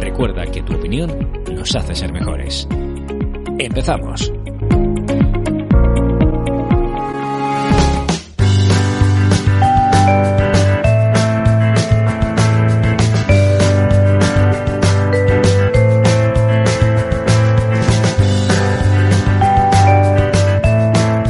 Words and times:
Recuerda 0.00 0.46
que 0.46 0.62
tu 0.62 0.74
opinión 0.74 1.10
nos 1.52 1.76
hace 1.76 1.94
ser 1.94 2.10
mejores. 2.10 2.66
Empezamos. 3.58 4.32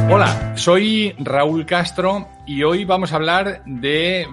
Hola, 0.09 0.53
soy 0.57 1.15
Raúl 1.19 1.67
Castro 1.67 2.29
y 2.47 2.63
hoy 2.63 2.85
vamos 2.85 3.13
a 3.13 3.17
hablar 3.17 3.63
de, 3.67 4.29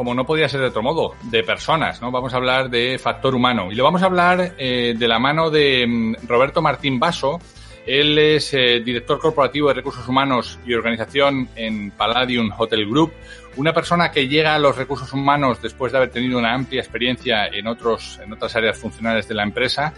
como 0.00 0.14
no 0.14 0.24
podía 0.24 0.48
ser 0.48 0.60
de 0.60 0.68
otro 0.68 0.80
modo, 0.80 1.14
de 1.24 1.42
personas, 1.42 2.00
¿no? 2.00 2.10
Vamos 2.10 2.32
a 2.32 2.38
hablar 2.38 2.70
de 2.70 2.98
factor 2.98 3.34
humano 3.34 3.70
y 3.70 3.74
lo 3.74 3.84
vamos 3.84 4.02
a 4.02 4.06
hablar 4.06 4.54
eh, 4.56 4.94
de 4.96 5.06
la 5.06 5.18
mano 5.18 5.50
de 5.50 5.86
mm, 5.86 6.26
Roberto 6.26 6.62
Martín 6.62 6.98
Basso. 6.98 7.38
Él 7.84 8.18
es 8.18 8.54
eh, 8.54 8.80
director 8.82 9.18
corporativo 9.18 9.68
de 9.68 9.74
recursos 9.74 10.08
humanos 10.08 10.58
y 10.64 10.72
organización 10.72 11.50
en 11.54 11.90
Palladium 11.90 12.50
Hotel 12.56 12.88
Group, 12.88 13.12
una 13.56 13.74
persona 13.74 14.10
que 14.10 14.26
llega 14.26 14.54
a 14.54 14.58
los 14.58 14.74
recursos 14.74 15.12
humanos 15.12 15.60
después 15.60 15.92
de 15.92 15.98
haber 15.98 16.10
tenido 16.10 16.38
una 16.38 16.54
amplia 16.54 16.80
experiencia 16.80 17.48
en 17.48 17.66
otros 17.66 18.18
en 18.24 18.32
otras 18.32 18.56
áreas 18.56 18.78
funcionales 18.78 19.28
de 19.28 19.34
la 19.34 19.42
empresa 19.42 19.92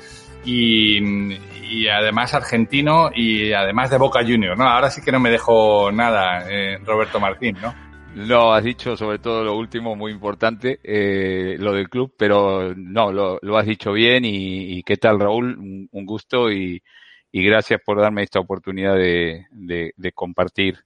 y, 0.45 0.99
y 1.71 1.87
además 1.87 2.35
argentino 2.35 3.13
y 3.15 3.53
además 3.53 3.89
de 3.91 3.99
Boca 3.99 4.23
Junior, 4.23 4.59
¿no? 4.59 4.65
Ahora 4.65 4.91
sí 4.91 5.01
que 5.01 5.13
no 5.13 5.21
me 5.21 5.31
dejo 5.31 5.93
nada, 5.93 6.51
eh, 6.51 6.79
Roberto 6.85 7.21
Martín, 7.21 7.57
¿no? 7.63 7.92
No, 8.15 8.53
has 8.53 8.63
dicho 8.65 8.97
sobre 8.97 9.19
todo 9.19 9.43
lo 9.43 9.57
último, 9.57 9.97
muy 9.97 10.13
importante, 10.13 10.81
eh, 10.85 11.57
lo 11.59 11.73
del 11.73 11.89
club, 11.89 12.15
pero 12.17 12.75
no, 12.77 13.11
lo, 13.11 13.39
lo 13.41 13.57
has 13.57 13.67
dicho 13.67 13.93
bien 13.93 14.25
y, 14.25 14.79
y, 14.79 14.83
qué 14.83 14.97
tal 14.97 15.19
Raúl, 15.19 15.57
un, 15.59 15.89
un 15.91 16.07
gusto 16.07 16.51
y, 16.53 16.83
y, 17.31 17.45
gracias 17.45 17.81
por 17.85 18.01
darme 18.01 18.23
esta 18.23 18.39
oportunidad 18.39 18.97
de, 18.97 19.47
de, 19.51 19.95
de 19.97 20.13
compartir 20.13 20.79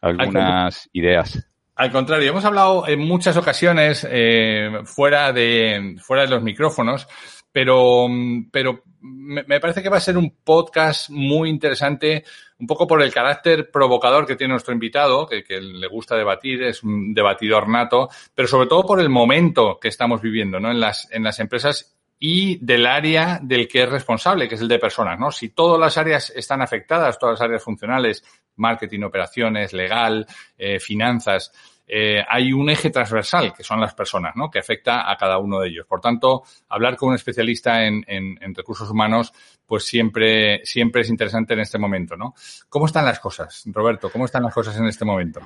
algunas 0.00 0.88
ideas. 0.92 1.46
Al 1.76 1.92
contrario, 1.92 2.30
hemos 2.30 2.44
hablado 2.44 2.86
en 2.88 3.00
muchas 3.00 3.36
ocasiones 3.36 4.06
eh, 4.10 4.80
fuera, 4.84 5.32
de, 5.32 5.96
fuera 5.98 6.24
de 6.24 6.28
los 6.28 6.42
micrófonos, 6.42 7.06
pero, 7.52 8.06
pero 8.50 8.82
me, 9.00 9.60
parece 9.60 9.82
que 9.82 9.88
va 9.88 9.96
a 9.96 10.00
ser 10.00 10.16
un 10.16 10.30
podcast 10.44 11.10
muy 11.10 11.48
interesante, 11.48 12.24
un 12.58 12.66
poco 12.66 12.86
por 12.86 13.02
el 13.02 13.12
carácter 13.12 13.70
provocador 13.70 14.26
que 14.26 14.36
tiene 14.36 14.52
nuestro 14.52 14.74
invitado, 14.74 15.26
que, 15.26 15.42
que, 15.42 15.60
le 15.60 15.86
gusta 15.86 16.16
debatir, 16.16 16.62
es 16.62 16.82
un 16.82 17.14
debatidor 17.14 17.68
nato, 17.68 18.08
pero 18.34 18.48
sobre 18.48 18.68
todo 18.68 18.84
por 18.84 19.00
el 19.00 19.08
momento 19.08 19.78
que 19.80 19.88
estamos 19.88 20.20
viviendo 20.20 20.60
¿no? 20.60 20.70
en, 20.70 20.80
las, 20.80 21.08
en 21.10 21.22
las 21.22 21.40
empresas 21.40 21.96
y 22.22 22.58
del 22.64 22.86
área 22.86 23.40
del 23.42 23.66
que 23.66 23.82
es 23.82 23.88
responsable, 23.88 24.46
que 24.46 24.54
es 24.54 24.60
el 24.60 24.68
de 24.68 24.78
personas, 24.78 25.18
¿no? 25.18 25.32
Si 25.32 25.48
todas 25.48 25.80
las 25.80 25.96
áreas 25.96 26.30
están 26.36 26.60
afectadas, 26.60 27.18
todas 27.18 27.40
las 27.40 27.48
áreas 27.48 27.64
funcionales, 27.64 28.22
marketing, 28.56 29.00
operaciones, 29.04 29.72
legal, 29.72 30.26
eh, 30.58 30.78
finanzas, 30.78 31.50
eh, 31.92 32.22
hay 32.28 32.52
un 32.52 32.70
eje 32.70 32.90
transversal, 32.90 33.52
que 33.52 33.64
son 33.64 33.80
las 33.80 33.94
personas, 33.94 34.36
¿no? 34.36 34.48
Que 34.48 34.60
afecta 34.60 35.10
a 35.10 35.16
cada 35.16 35.38
uno 35.38 35.58
de 35.58 35.70
ellos. 35.70 35.86
Por 35.88 36.00
tanto, 36.00 36.44
hablar 36.68 36.96
con 36.96 37.08
un 37.08 37.16
especialista 37.16 37.84
en, 37.84 38.04
en, 38.06 38.38
en, 38.40 38.54
recursos 38.54 38.88
humanos, 38.88 39.32
pues 39.66 39.86
siempre, 39.86 40.64
siempre 40.64 41.02
es 41.02 41.10
interesante 41.10 41.54
en 41.54 41.60
este 41.60 41.78
momento, 41.78 42.16
¿no? 42.16 42.34
¿Cómo 42.68 42.86
están 42.86 43.04
las 43.04 43.18
cosas, 43.18 43.64
Roberto? 43.66 44.08
¿Cómo 44.08 44.26
están 44.26 44.44
las 44.44 44.54
cosas 44.54 44.76
en 44.78 44.86
este 44.86 45.04
momento? 45.04 45.40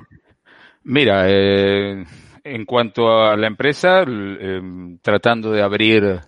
Mira, 0.83 1.25
eh, 1.27 2.05
en 2.43 2.65
cuanto 2.65 3.23
a 3.23 3.35
la 3.35 3.47
empresa, 3.47 4.03
eh, 4.07 4.61
tratando 5.01 5.51
de 5.51 5.63
abrir 5.63 6.19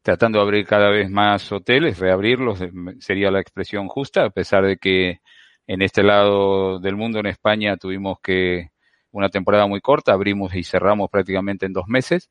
tratando 0.00 0.38
de 0.38 0.44
abrir 0.44 0.64
cada 0.64 0.90
vez 0.90 1.10
más 1.10 1.50
hoteles, 1.50 1.98
reabrirlos 1.98 2.60
sería 3.00 3.32
la 3.32 3.40
expresión 3.40 3.88
justa, 3.88 4.26
a 4.26 4.30
pesar 4.30 4.64
de 4.64 4.76
que 4.76 5.18
en 5.66 5.82
este 5.82 6.04
lado 6.04 6.78
del 6.78 6.94
mundo, 6.94 7.18
en 7.18 7.26
España, 7.26 7.76
tuvimos 7.76 8.20
que 8.22 8.70
una 9.12 9.28
temporada 9.28 9.66
muy 9.66 9.80
corta, 9.80 10.12
abrimos 10.12 10.54
y 10.54 10.62
cerramos 10.64 11.10
prácticamente 11.10 11.66
en 11.66 11.72
dos 11.72 11.88
meses, 11.88 12.30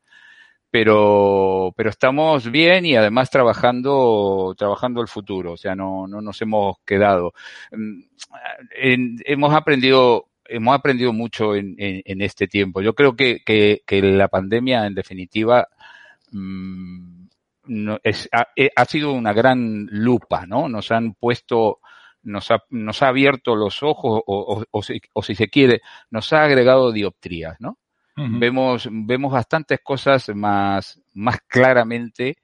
pero, 0.70 1.74
pero 1.78 1.90
estamos 1.90 2.52
bien 2.52 2.86
y 2.86 2.96
además 2.96 3.30
trabajando, 3.30 4.54
trabajando 4.58 5.02
el 5.02 5.08
futuro, 5.08 5.54
o 5.54 5.58
sea, 5.58 5.76
no, 5.76 6.08
no 6.08 6.22
nos 6.22 6.42
hemos 6.42 6.78
quedado. 6.86 7.34
En, 7.72 9.18
hemos 9.26 9.54
aprendido 9.54 10.28
hemos 10.48 10.76
aprendido 10.76 11.14
mucho 11.14 11.56
en, 11.56 11.76
este 12.22 12.48
tiempo. 12.48 12.82
Yo 12.82 12.94
creo 12.94 13.16
que, 13.16 13.42
que, 13.44 14.02
la 14.02 14.28
pandemia, 14.28 14.86
en 14.86 14.94
definitiva, 14.94 15.68
ha, 18.32 18.48
eh, 18.56 18.70
ha, 18.76 18.86
sido 18.86 19.14
una 19.14 19.34
gran 19.34 19.88
lupa, 19.90 20.46
¿no? 20.46 20.70
Nos 20.70 20.92
han 20.92 21.14
puesto, 21.14 21.80
nos 22.26 22.52
ha, 22.52 22.60
nos 22.70 23.02
ha 23.02 23.08
abierto 23.08 23.56
los 23.56 23.82
ojos 23.84 24.22
o, 24.28 24.40
o, 24.40 24.64
o, 24.70 24.84
si, 24.84 25.00
o 25.14 25.22
si 25.22 25.36
se 25.36 25.48
quiere, 25.48 25.82
nos 26.12 26.34
ha 26.34 26.44
agregado 26.44 26.92
dioptrías, 26.92 27.56
¿no? 27.60 27.78
Uh 28.18 28.22
-huh. 28.24 28.40
Vemos, 28.40 28.88
vemos 28.92 29.32
bastantes 29.32 29.80
cosas 29.84 30.30
más, 30.36 31.02
más 31.14 31.38
claramente 31.48 32.36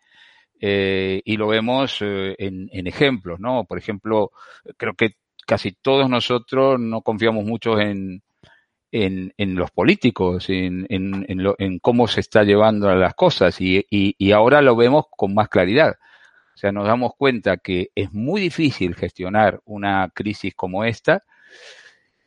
eh, 0.60 1.22
y 1.26 1.38
lo 1.38 1.48
vemos 1.48 1.98
eh, 2.02 2.36
en, 2.38 2.70
en 2.72 2.88
ejemplos, 2.88 3.40
¿no? 3.40 3.66
Por 3.66 3.78
ejemplo, 3.78 4.32
creo 4.78 4.94
que 4.94 5.16
casi 5.48 5.72
todos 5.72 6.10
nosotros 6.10 6.80
no 6.80 7.02
confiamos 7.02 7.44
mucho 7.46 7.80
en, 7.80 8.22
en, 8.92 9.34
en 9.38 9.56
los 9.56 9.72
políticos, 9.72 10.50
en, 10.50 10.86
en, 10.90 11.26
en, 11.28 11.44
lo, 11.44 11.56
en 11.58 11.80
cómo 11.80 12.08
se 12.08 12.20
está 12.20 12.44
llevando 12.44 12.94
las 12.96 13.14
cosas 13.16 13.60
y, 13.62 13.78
y, 13.90 14.16
y 14.18 14.32
ahora 14.34 14.62
lo 14.62 14.76
vemos 14.76 15.06
con 15.10 15.34
más 15.34 15.48
claridad. 15.50 15.96
O 16.62 16.66
sea, 16.70 16.72
nos 16.72 16.86
damos 16.86 17.14
cuenta 17.18 17.58
que 17.58 17.90
es 17.96 18.14
muy 18.14 18.40
difícil 18.40 18.94
gestionar 18.94 19.62
una 19.66 20.12
crisis 20.14 20.54
como 20.54 20.84
esta 20.84 21.24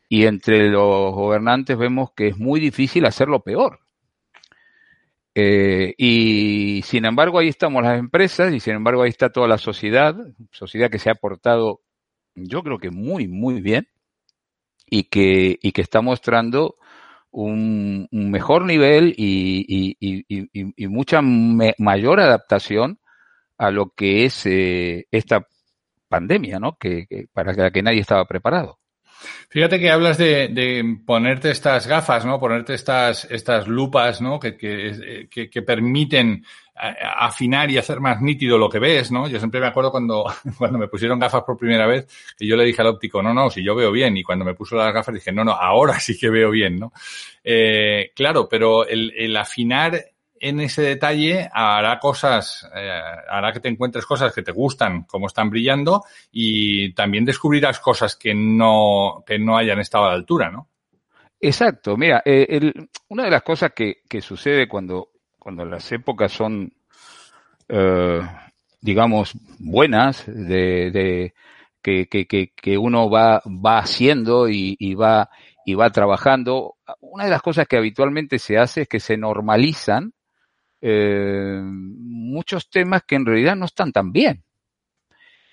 y 0.09 0.25
entre 0.25 0.67
los 0.67 1.15
gobernantes 1.15 1.77
vemos 1.77 2.09
que 2.13 2.27
es 2.27 2.37
muy 2.37 2.59
difícil 2.59 3.05
hacerlo 3.05 3.43
peor. 3.43 3.79
Eh, 5.35 5.93
y 5.97 6.81
sin 6.83 7.05
embargo 7.05 7.39
ahí 7.39 7.47
estamos 7.47 7.81
las 7.81 7.97
empresas 7.97 8.53
y 8.53 8.59
sin 8.59 8.73
embargo 8.73 9.03
ahí 9.03 9.09
está 9.09 9.29
toda 9.29 9.47
la 9.47 9.57
sociedad, 9.57 10.17
sociedad 10.51 10.89
que 10.89 10.99
se 10.99 11.09
ha 11.09 11.15
portado 11.15 11.79
yo 12.35 12.61
creo 12.61 12.77
que 12.77 12.91
muy, 12.91 13.29
muy 13.29 13.61
bien 13.61 13.87
y 14.85 15.03
que, 15.03 15.57
y 15.61 15.71
que 15.71 15.81
está 15.81 16.01
mostrando 16.01 16.75
un, 17.31 18.09
mejor 18.11 18.65
nivel 18.65 19.13
y, 19.15 19.95
y, 19.97 20.25
y, 20.27 20.87
mucha 20.87 21.21
mayor 21.21 22.19
adaptación 22.19 22.99
a 23.57 23.71
lo 23.71 23.89
que 23.89 24.25
es 24.25 24.45
eh, 24.45 25.07
esta 25.11 25.47
pandemia, 26.07 26.59
¿no? 26.59 26.77
Que, 26.77 27.07
que, 27.07 27.27
para 27.31 27.53
la 27.53 27.71
que 27.71 27.81
nadie 27.81 28.01
estaba 28.01 28.25
preparado. 28.25 28.79
Fíjate 29.49 29.79
que 29.79 29.89
hablas 29.89 30.17
de, 30.17 30.49
de, 30.49 30.99
ponerte 31.05 31.49
estas 31.49 31.87
gafas, 31.87 32.25
¿no? 32.25 32.39
Ponerte 32.39 32.73
estas, 32.73 33.25
estas 33.25 33.67
lupas, 33.67 34.21
¿no? 34.21 34.39
Que, 34.39 34.55
que, 34.55 35.27
que, 35.31 35.49
que 35.49 35.61
permiten 35.61 36.43
afinar 36.75 37.71
y 37.71 37.77
hacer 37.77 38.01
más 38.01 38.21
nítido 38.21 38.57
lo 38.57 38.69
que 38.69 38.79
ves, 38.79 39.09
¿no? 39.09 39.29
Yo 39.29 39.39
siempre 39.39 39.61
me 39.61 39.67
acuerdo 39.67 39.91
cuando, 39.91 40.25
cuando 40.57 40.77
me 40.77 40.89
pusieron 40.89 41.19
gafas 41.19 41.43
por 41.43 41.57
primera 41.57 41.87
vez, 41.87 42.05
que 42.37 42.45
yo 42.45 42.57
le 42.57 42.65
dije 42.65 42.81
al 42.81 42.89
óptico, 42.89 43.23
no, 43.23 43.33
no, 43.33 43.49
si 43.49 43.63
yo 43.63 43.75
veo 43.75 43.91
bien. 43.91 44.17
Y 44.17 44.23
cuando 44.23 44.43
me 44.43 44.55
puso 44.55 44.75
las 44.75 44.93
gafas 44.93 45.15
dije, 45.15 45.31
no, 45.31 45.43
no, 45.45 45.53
ahora 45.53 45.99
sí 45.99 46.17
que 46.17 46.29
veo 46.29 46.51
bien, 46.51 46.77
¿no? 46.77 46.91
Eh, 47.43 48.11
claro, 48.13 48.49
pero 48.49 48.85
el, 48.85 49.13
el 49.17 49.37
afinar 49.37 50.03
en 50.39 50.59
ese 50.59 50.81
detalle 50.81 51.49
hará 51.53 51.99
cosas, 51.99 52.69
eh, 52.75 53.01
hará 53.29 53.53
que 53.53 53.59
te 53.59 53.69
encuentres 53.69 54.05
cosas 54.05 54.33
que 54.33 54.43
te 54.43 54.51
gustan, 54.51 55.03
como 55.03 55.27
están 55.27 55.49
brillando, 55.49 56.03
y 56.31 56.93
también 56.93 57.25
descubrirás 57.25 57.79
cosas 57.79 58.15
que 58.15 58.33
no, 58.33 59.23
que 59.25 59.39
no 59.39 59.57
hayan 59.57 59.79
estado 59.79 60.05
a 60.05 60.09
la 60.09 60.15
altura, 60.15 60.51
¿no? 60.51 60.69
Exacto. 61.39 61.95
Mira, 61.97 62.21
eh, 62.25 62.71
una 63.09 63.23
de 63.23 63.31
las 63.31 63.43
cosas 63.43 63.71
que, 63.73 64.01
que, 64.09 64.21
sucede 64.21 64.67
cuando, 64.67 65.09
cuando 65.37 65.65
las 65.65 65.91
épocas 65.91 66.31
son, 66.31 66.71
eh, 67.69 68.21
digamos, 68.81 69.33
buenas, 69.59 70.25
de, 70.25 70.91
de 70.91 71.33
que, 71.81 72.07
que, 72.07 72.25
que, 72.55 72.77
uno 72.77 73.09
va, 73.09 73.41
va 73.45 73.77
haciendo 73.77 74.49
y, 74.49 74.75
y, 74.79 74.95
va, 74.95 75.29
y 75.65 75.75
va 75.75 75.91
trabajando, 75.91 76.75
una 76.99 77.25
de 77.25 77.29
las 77.29 77.41
cosas 77.41 77.67
que 77.67 77.77
habitualmente 77.77 78.39
se 78.39 78.57
hace 78.57 78.81
es 78.81 78.87
que 78.87 78.99
se 78.99 79.17
normalizan 79.17 80.13
eh, 80.87 81.61
muchos 81.63 82.69
temas 82.69 83.01
que 83.07 83.15
en 83.15 83.25
realidad 83.25 83.55
no 83.55 83.65
están 83.65 83.91
tan 83.91 84.11
bien. 84.11 84.43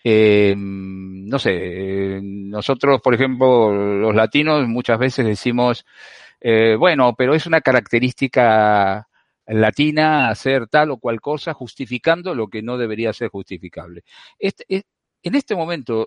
Eh, 0.05 0.55
no 0.59 1.39
sé, 1.39 2.21
nosotros, 2.23 3.01
por 3.01 3.15
ejemplo, 3.15 3.73
los 3.73 4.15
latinos 4.15 4.69
muchas 4.69 4.99
veces 4.99 5.25
decimos, 5.25 5.87
eh, 6.39 6.77
bueno, 6.79 7.15
pero 7.17 7.35
es 7.35 7.47
una 7.47 7.63
característica 7.63 9.09
latina 9.47 10.29
hacer 10.29 10.67
tal 10.69 10.91
o 10.91 10.99
cual 10.99 11.23
cosa 11.23 11.55
justificando 11.55 12.35
lo 12.35 12.49
que 12.49 12.61
no 12.61 12.77
debería 12.77 13.15
ser 13.15 13.31
justificable. 13.31 14.03
Este, 14.39 14.85
en 15.23 15.35
este 15.35 15.57
momento, 15.57 16.07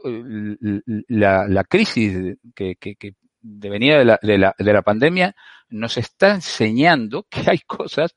la, 1.08 1.64
crisis 1.64 2.38
que, 2.54 2.76
que, 2.76 2.96
que 2.96 3.16
venía 3.42 3.98
de 3.98 4.06
la, 4.06 4.20
de, 4.22 4.38
la, 4.38 4.56
de 4.56 4.74
la 4.74 4.84
pandemia 4.84 5.36
nos 5.70 5.98
está 5.98 6.36
enseñando 6.36 7.26
que 7.28 7.50
hay 7.50 7.60
cosas 7.66 8.14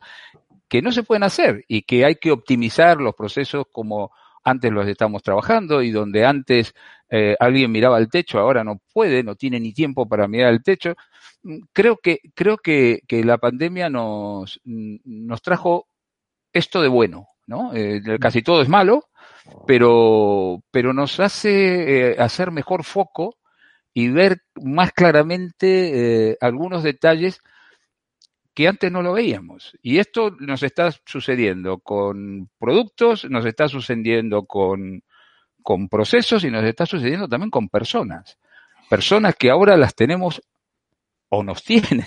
que 0.69 0.83
no 0.83 0.93
se 0.93 1.03
pueden 1.03 1.23
hacer 1.23 1.65
y 1.67 1.83
que 1.83 2.05
hay 2.05 2.17
que 2.17 2.31
optimizar 2.31 2.99
los 2.99 3.15
procesos 3.15 3.65
como 3.73 4.13
antes 4.45 4.71
los 4.73 4.87
estamos 4.87 5.23
trabajando 5.23 5.83
y 5.83 5.91
donde 5.91 6.25
antes 6.25 6.75
eh, 7.11 7.37
alguien 7.39 7.71
miraba 7.71 7.99
el 7.99 8.09
techo, 8.09 8.39
ahora 8.39 8.65
no 8.65 8.81
puede, 8.93 9.23
no 9.23 9.35
tiene 9.35 9.61
ni 9.61 9.73
tiempo 9.73 10.09
para 10.09 10.29
mirar 10.29 10.53
el 10.53 10.63
techo. 10.63 10.95
Mm, 11.43 11.59
creo 11.73 11.97
que, 11.97 12.21
creo 12.35 12.59
que, 12.59 13.01
que 13.07 13.25
la 13.25 13.39
pandemia 13.39 13.89
nos, 13.91 14.61
mm, 14.65 14.97
nos 15.05 15.43
trajo 15.43 15.87
esto 16.53 16.83
de 16.83 16.89
bueno, 16.89 17.27
¿no? 17.47 17.75
Eh, 17.75 18.01
casi 18.21 18.43
todo 18.43 18.63
es 18.63 18.69
malo, 18.69 19.05
pero, 19.67 20.63
pero 20.71 20.93
nos 20.93 21.21
hace 21.21 22.13
eh, 22.13 22.17
hacer 22.19 22.51
mejor 22.51 22.85
foco 22.85 23.37
y 23.95 24.09
ver 24.09 24.43
más 24.63 24.93
claramente 24.93 26.37
algunos 26.41 26.83
detalles 26.83 27.41
que 28.59 28.67
antes 28.67 28.91
no 28.91 29.03
lo 29.03 29.13
veíamos. 29.13 29.79
Y 29.83 29.99
esto 29.99 30.33
nos 30.41 30.65
está 30.65 30.91
sucediendo 31.07 31.79
con 31.79 32.51
productos, 32.59 33.25
nos 33.31 33.47
está 33.47 33.69
sucediendo 33.69 34.47
con, 34.47 35.05
con 35.63 35.89
procesos 35.89 36.43
y 36.43 36.51
nos 36.51 36.65
está 36.65 36.85
sucediendo 36.85 37.29
también 37.29 37.53
con 37.53 37.69
personas. 37.69 38.37
Personas 38.91 39.37
que 39.37 39.49
ahora 39.49 39.77
las 39.77 39.95
tenemos 39.95 40.43
o 41.29 41.45
nos 41.45 41.63
tienen 41.71 42.05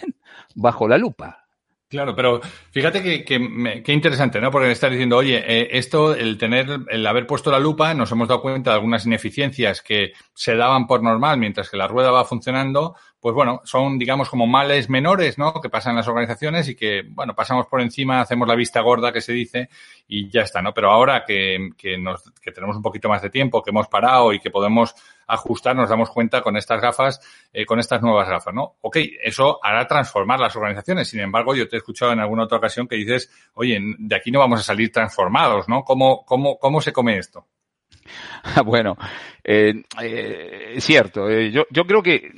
bajo 0.53 0.89
la 0.89 0.97
lupa. 0.97 1.40
Claro, 1.91 2.15
pero 2.15 2.39
fíjate 2.71 3.03
que, 3.03 3.25
que, 3.25 3.91
interesante, 3.91 4.39
¿no? 4.39 4.49
Porque 4.49 4.71
estar 4.71 4.89
diciendo, 4.89 5.17
oye, 5.17 5.43
eh, 5.45 5.77
esto, 5.77 6.15
el 6.15 6.37
tener, 6.37 6.79
el 6.87 7.05
haber 7.05 7.27
puesto 7.27 7.51
la 7.51 7.59
lupa, 7.59 7.93
nos 7.93 8.09
hemos 8.13 8.29
dado 8.29 8.41
cuenta 8.41 8.69
de 8.69 8.75
algunas 8.75 9.05
ineficiencias 9.05 9.81
que 9.81 10.13
se 10.33 10.55
daban 10.55 10.87
por 10.87 11.03
normal 11.03 11.37
mientras 11.37 11.69
que 11.69 11.75
la 11.75 11.89
rueda 11.89 12.09
va 12.09 12.23
funcionando, 12.23 12.95
pues 13.19 13.35
bueno, 13.35 13.59
son, 13.65 13.99
digamos, 13.99 14.29
como 14.29 14.47
males 14.47 14.89
menores, 14.89 15.37
¿no? 15.37 15.53
Que 15.61 15.69
pasan 15.69 15.91
en 15.91 15.97
las 15.97 16.07
organizaciones 16.07 16.69
y 16.69 16.75
que, 16.75 17.03
bueno, 17.09 17.35
pasamos 17.35 17.67
por 17.67 17.81
encima, 17.81 18.21
hacemos 18.21 18.47
la 18.47 18.55
vista 18.55 18.79
gorda 18.79 19.11
que 19.11 19.19
se 19.19 19.33
dice 19.33 19.67
y 20.07 20.29
ya 20.29 20.43
está, 20.43 20.61
¿no? 20.61 20.73
Pero 20.73 20.91
ahora 20.91 21.25
que, 21.27 21.71
que, 21.77 21.97
nos, 21.97 22.23
que 22.41 22.53
tenemos 22.53 22.77
un 22.77 22.81
poquito 22.81 23.09
más 23.09 23.21
de 23.21 23.29
tiempo, 23.29 23.61
que 23.61 23.71
hemos 23.71 23.89
parado 23.89 24.31
y 24.31 24.39
que 24.39 24.49
podemos 24.49 24.95
ajustar, 25.33 25.75
nos 25.75 25.89
damos 25.89 26.09
cuenta 26.09 26.41
con 26.41 26.57
estas 26.57 26.81
gafas, 26.81 27.19
eh, 27.53 27.65
con 27.65 27.79
estas 27.79 28.01
nuevas 28.01 28.27
gafas, 28.27 28.53
¿no? 28.53 28.75
Ok, 28.81 28.97
eso 29.23 29.59
hará 29.63 29.87
transformar 29.87 30.39
las 30.39 30.55
organizaciones. 30.55 31.07
Sin 31.07 31.19
embargo, 31.19 31.55
yo 31.55 31.67
te 31.67 31.75
he 31.75 31.79
escuchado 31.79 32.11
en 32.11 32.19
alguna 32.19 32.43
otra 32.43 32.57
ocasión 32.57 32.87
que 32.87 32.95
dices, 32.95 33.31
oye, 33.53 33.79
de 33.97 34.15
aquí 34.15 34.31
no 34.31 34.39
vamos 34.39 34.59
a 34.59 34.63
salir 34.63 34.91
transformados, 34.91 35.67
¿no? 35.67 35.83
¿Cómo, 35.83 36.25
cómo, 36.25 36.57
cómo 36.57 36.81
se 36.81 36.93
come 36.93 37.17
esto? 37.17 37.47
bueno, 38.65 38.97
eh, 39.43 39.83
eh, 40.01 40.75
cierto. 40.79 41.29
Yo, 41.29 41.65
yo 41.69 41.85
creo 41.85 42.03
que 42.03 42.31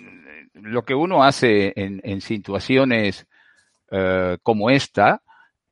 lo 0.53 0.83
que 0.83 0.95
uno 0.95 1.23
hace 1.23 1.73
en, 1.75 2.21
situaciones 2.21 3.27
eh, 3.91 4.37
como 4.43 4.69
esta 4.69 5.21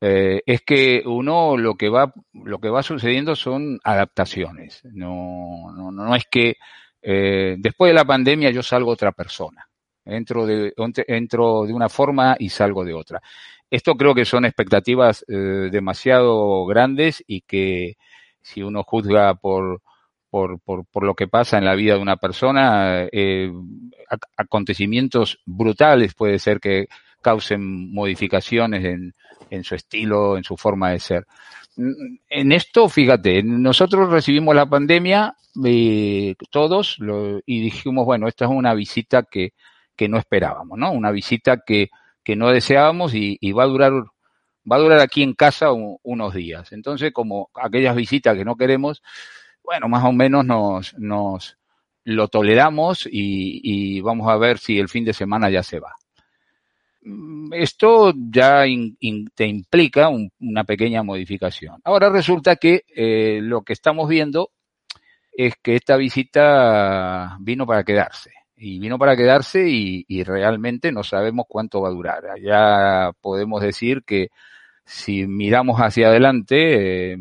es 0.04 0.62
que 0.62 1.04
uno 1.06 1.56
lo 1.58 1.76
que 1.76 1.88
va 1.88 2.12
lo 2.34 2.58
que 2.58 2.70
va 2.70 2.82
sucediendo 2.82 3.36
son 3.36 3.80
adaptaciones. 3.84 4.82
No, 4.84 5.72
no, 5.76 5.92
no 5.92 6.16
es 6.16 6.26
que 6.26 6.56
eh, 7.02 7.56
después 7.58 7.90
de 7.90 7.96
la 7.96 8.06
pandemia 8.06 8.52
yo 8.52 8.64
salgo 8.64 8.92
otra 8.92 9.12
persona. 9.12 9.68
Entro 10.04 10.46
de, 10.46 10.74
entro 11.08 11.64
de 11.66 11.74
una 11.74 11.90
forma 11.90 12.36
y 12.40 12.50
salgo 12.50 12.84
de 12.84 12.94
otra. 12.94 13.22
Esto 13.70 13.96
creo 13.96 14.14
que 14.16 14.26
son 14.26 14.46
expectativas 14.46 15.24
eh, 15.28 15.70
demasiado 15.72 16.66
grandes 16.66 17.24
y 17.28 17.42
que 17.42 17.98
si 18.42 18.64
uno 18.64 18.84
juzga 18.84 19.36
por, 19.36 19.82
por, 20.30 20.60
por, 20.60 21.04
lo 21.04 21.14
que 21.14 21.28
pasa 21.28 21.58
en 21.58 21.66
la 21.66 21.76
vida 21.76 21.94
de 21.96 22.02
una 22.02 22.18
persona, 22.18 23.08
eh, 23.12 23.52
acontecimientos 24.36 25.40
brutales 25.46 26.16
puede 26.16 26.40
ser 26.40 26.60
que 26.60 26.88
causen 27.22 27.94
modificaciones 27.94 28.84
en, 28.84 29.14
en 29.50 29.64
su 29.64 29.76
estilo, 29.76 30.38
en 30.38 30.44
su 30.44 30.58
forma 30.58 30.92
de 30.92 31.00
ser. 31.00 31.26
En 31.78 32.52
esto, 32.52 32.90
fíjate, 32.90 33.44
nosotros 33.44 34.10
recibimos 34.10 34.56
la 34.56 34.66
pandemia 34.66 35.36
eh, 35.66 36.36
todos 36.50 36.98
lo, 37.00 37.40
y 37.46 37.62
dijimos, 37.62 38.06
bueno, 38.06 38.28
esta 38.28 38.46
es 38.46 38.52
una 38.52 38.74
visita 38.74 39.24
que, 39.24 39.54
que 39.96 40.08
no 40.10 40.18
esperábamos, 40.18 40.78
¿no? 40.78 40.92
Una 40.92 41.12
visita 41.12 41.62
que, 41.66 41.90
que 42.24 42.36
no 42.36 42.50
deseábamos 42.50 43.14
y, 43.14 43.38
va 43.52 43.64
a 43.64 43.68
durar 43.68 43.94
va 44.72 44.76
a 44.76 44.80
durar 44.80 45.00
aquí 45.00 45.24
en 45.24 45.34
casa 45.34 45.72
un, 45.72 45.98
unos 46.04 46.34
días. 46.34 46.72
Entonces, 46.72 47.12
como 47.14 47.50
aquellas 47.56 47.96
visitas 47.96 48.38
que 48.38 48.46
no 48.46 48.56
queremos, 48.56 49.02
bueno, 49.64 49.88
más 49.90 50.04
o 50.06 50.12
menos 50.12 50.46
nos, 50.46 50.94
nos 50.98 51.58
lo 52.04 52.28
toleramos 52.28 53.08
y, 53.08 53.62
y 53.64 54.02
vamos 54.02 54.30
a 54.30 54.38
ver 54.38 54.60
si 54.60 54.80
el 54.80 54.90
fin 54.90 55.06
de 55.06 55.14
semana 55.14 55.50
ya 55.50 55.64
se 55.64 55.80
va. 55.80 55.96
Mm, 57.04 57.54
esto 57.54 58.14
ya 58.16 58.64
te 59.36 59.48
implica 59.48 60.10
un, 60.10 60.32
una 60.40 60.64
pequeña 60.64 61.04
modificación. 61.04 61.82
Ahora 61.84 62.10
resulta 62.10 62.56
que 62.58 62.84
eh, 62.96 63.40
lo 63.42 63.64
que 63.64 63.74
estamos 63.74 64.08
viendo 64.08 64.52
es 65.32 65.56
que 65.62 65.76
esta 65.76 65.98
visita 65.98 67.38
vino 67.40 67.66
para 67.66 67.84
quedarse. 67.84 68.32
Y 68.56 68.80
vino 68.80 69.00
para 69.00 69.16
quedarse 69.18 69.68
y, 69.68 70.24
realmente 70.24 70.92
no 70.92 71.04
sabemos 71.04 71.46
cuánto 71.50 71.82
va 71.82 71.90
a 71.90 71.92
durar. 71.92 72.24
Ya 72.40 73.12
podemos 73.20 73.62
decir 73.62 74.04
que 74.06 74.30
si 74.86 75.26
miramos 75.26 75.80
hacia 75.80 76.10
adelante, 76.10 77.14
eh, 77.14 77.18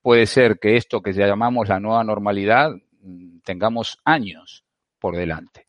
puede 0.00 0.26
ser 0.26 0.58
que 0.60 0.76
esto 0.76 1.02
que 1.02 1.12
llamamos 1.12 1.68
la 1.68 1.80
nueva 1.80 2.04
normalidad 2.04 2.70
mm, 3.02 3.38
tengamos 3.44 3.98
años 4.04 4.64
por 5.00 5.16
delante. 5.16 5.67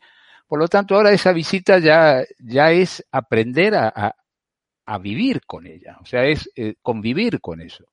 Por 0.49 0.57
lo 0.57 0.67
tanto, 0.67 0.95
ahora 0.95 1.11
esa 1.11 1.31
visita 1.31 1.77
ya, 1.77 2.23
ya 2.39 2.71
es 2.71 3.05
aprender 3.11 3.75
a, 3.75 3.93
a, 3.95 4.15
a 4.83 4.97
vivir 4.97 5.41
con 5.45 5.67
ella, 5.67 5.99
o 6.01 6.05
sea, 6.05 6.25
es 6.25 6.49
eh, 6.55 6.73
convivir 6.81 7.39
con 7.39 7.61
eso. 7.61 7.85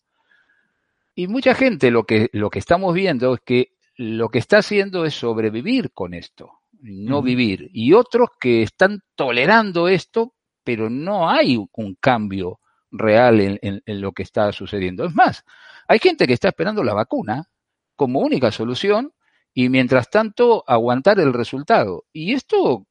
Y 1.14 1.28
mucha 1.28 1.54
gente 1.54 1.90
lo 1.90 2.04
que, 2.04 2.30
lo 2.32 2.48
que 2.48 2.58
estamos 2.58 2.94
viendo 2.94 3.34
es 3.34 3.40
que 3.44 3.72
lo 3.96 4.30
que 4.30 4.38
está 4.38 4.58
haciendo 4.58 5.04
es 5.04 5.12
sobrevivir 5.12 5.92
con 5.92 6.14
esto, 6.14 6.60
no 6.80 7.20
vivir. 7.20 7.68
Y 7.74 7.92
otros 7.92 8.30
que 8.40 8.62
están 8.62 9.02
tolerando 9.16 9.86
esto, 9.86 10.32
pero 10.64 10.88
no 10.88 11.28
hay 11.28 11.58
un 11.58 11.94
cambio 12.00 12.60
real 12.90 13.38
en, 13.40 13.58
en, 13.60 13.82
en, 13.84 14.00
lo 14.00 14.12
que 14.12 14.22
está 14.22 14.50
sucediendo. 14.52 15.04
Es 15.04 15.14
más, 15.14 15.44
hay 15.88 15.98
gente 15.98 16.26
que 16.26 16.32
está 16.32 16.48
esperando 16.48 16.82
la 16.82 16.94
vacuna 16.94 17.50
como 17.96 18.20
única 18.20 18.50
solución 18.50 19.12
y 19.58 19.70
mientras 19.70 20.10
tanto 20.10 20.62
aguantar 20.66 21.18
el 21.18 21.32
resultado. 21.32 22.04
Y 22.12 22.34
esto, 22.34 22.86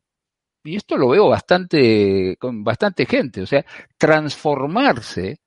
y 0.63 0.75
esto 0.77 0.97
lo 0.97 1.09
veo 1.09 1.29
bastante, 1.29 2.37
con 2.39 2.63
bastante 2.63 3.05
gente. 3.05 3.43
O 3.43 3.45
sea, 3.45 3.63
transformarse 3.99 5.37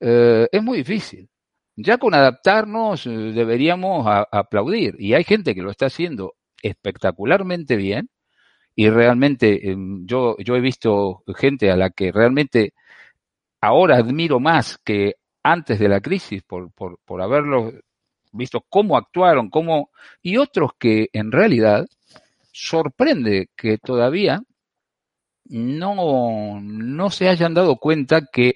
eh, 0.00 0.48
es 0.52 0.62
muy 0.62 0.78
difícil. 0.78 1.30
Ya 1.76 1.96
con 1.96 2.14
adaptarnos 2.14 3.06
eh, 3.06 3.10
deberíamos 3.10 4.06
a, 4.06 4.28
aplaudir. 4.30 4.94
Y 4.98 5.14
hay 5.14 5.24
gente 5.24 5.54
que 5.54 5.62
lo 5.62 5.70
está 5.70 5.86
haciendo 5.86 6.34
espectacularmente 6.62 7.76
bien. 7.76 8.10
Y 8.76 8.90
realmente 8.90 9.70
eh, 9.70 9.76
yo, 10.04 10.36
yo 10.38 10.56
he 10.56 10.60
visto 10.60 11.24
gente 11.34 11.70
a 11.70 11.76
la 11.78 11.90
que 11.90 12.12
realmente 12.12 12.74
ahora 13.62 13.96
admiro 13.96 14.38
más 14.40 14.78
que 14.84 15.14
antes 15.42 15.78
de 15.78 15.88
la 15.88 16.00
crisis 16.02 16.42
por, 16.42 16.72
por, 16.72 16.98
por 17.06 17.22
haberlo 17.22 17.72
visto 18.32 18.64
cómo 18.68 18.96
actuaron, 18.96 19.50
cómo, 19.50 19.90
y 20.22 20.36
otros 20.36 20.72
que 20.78 21.08
en 21.12 21.32
realidad 21.32 21.86
sorprende 22.52 23.48
que 23.56 23.78
todavía 23.78 24.42
no, 25.44 26.60
no 26.60 27.10
se 27.10 27.28
hayan 27.28 27.54
dado 27.54 27.76
cuenta 27.76 28.22
que 28.32 28.54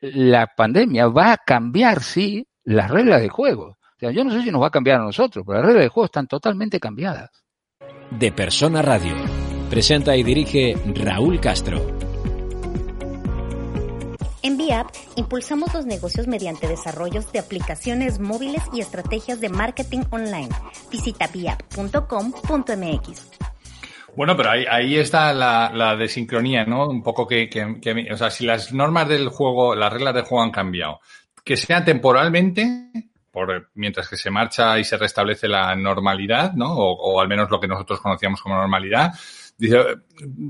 la 0.00 0.48
pandemia 0.56 1.06
va 1.06 1.32
a 1.32 1.36
cambiar, 1.38 2.02
sí, 2.02 2.46
las 2.64 2.90
reglas 2.90 3.20
de 3.20 3.28
juego. 3.28 3.76
O 3.96 3.98
sea, 3.98 4.10
yo 4.10 4.24
no 4.24 4.32
sé 4.32 4.42
si 4.42 4.50
nos 4.50 4.62
va 4.62 4.66
a 4.66 4.70
cambiar 4.70 5.00
a 5.00 5.04
nosotros, 5.04 5.44
pero 5.46 5.58
las 5.58 5.66
reglas 5.66 5.84
de 5.84 5.88
juego 5.88 6.06
están 6.06 6.26
totalmente 6.26 6.80
cambiadas. 6.80 7.30
De 8.10 8.32
Persona 8.32 8.82
Radio. 8.82 9.14
Presenta 9.70 10.16
y 10.16 10.22
dirige 10.22 10.76
Raúl 10.94 11.40
Castro. 11.40 12.11
En 14.44 14.56
VIAP 14.56 14.88
impulsamos 15.14 15.72
los 15.72 15.86
negocios 15.86 16.26
mediante 16.26 16.66
desarrollos 16.66 17.30
de 17.30 17.38
aplicaciones 17.38 18.18
móviles 18.18 18.64
y 18.72 18.80
estrategias 18.80 19.40
de 19.40 19.48
marketing 19.48 20.00
online. 20.10 20.48
Visita 20.90 21.28
viap.com.mx. 21.32 23.28
Bueno, 24.16 24.36
pero 24.36 24.50
ahí, 24.50 24.96
está 24.96 25.32
la, 25.32 25.94
desincronía, 25.96 26.64
¿no? 26.64 26.88
Un 26.88 27.04
poco 27.04 27.24
que, 27.26 27.48
o 28.10 28.16
sea, 28.16 28.30
si 28.30 28.44
las 28.44 28.72
normas 28.72 29.08
del 29.08 29.28
juego, 29.28 29.76
las 29.76 29.92
reglas 29.92 30.12
del 30.12 30.24
juego 30.24 30.42
han 30.42 30.50
cambiado, 30.50 30.98
que 31.44 31.56
sean 31.56 31.84
temporalmente, 31.84 32.90
por, 33.30 33.70
mientras 33.74 34.08
que 34.08 34.16
se 34.16 34.30
marcha 34.30 34.76
y 34.76 34.82
se 34.82 34.98
restablece 34.98 35.46
la 35.46 35.76
normalidad, 35.76 36.52
¿no? 36.54 36.74
O, 36.74 37.14
o 37.14 37.20
al 37.20 37.28
menos 37.28 37.48
lo 37.48 37.60
que 37.60 37.68
nosotros 37.68 38.00
conocíamos 38.00 38.42
como 38.42 38.56
normalidad. 38.56 39.12
Dice, 39.56 39.78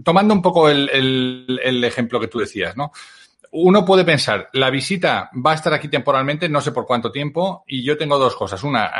tomando 0.02 0.32
un 0.32 0.40
poco 0.40 0.70
el 0.70 1.84
ejemplo 1.84 2.18
que 2.18 2.28
tú 2.28 2.38
decías, 2.38 2.74
¿no? 2.74 2.90
Uno 3.54 3.84
puede 3.84 4.02
pensar, 4.02 4.48
la 4.54 4.70
visita 4.70 5.30
va 5.34 5.52
a 5.52 5.54
estar 5.54 5.74
aquí 5.74 5.88
temporalmente, 5.88 6.48
no 6.48 6.62
sé 6.62 6.72
por 6.72 6.86
cuánto 6.86 7.12
tiempo, 7.12 7.64
y 7.66 7.84
yo 7.84 7.98
tengo 7.98 8.18
dos 8.18 8.34
cosas. 8.34 8.62
Una, 8.64 8.90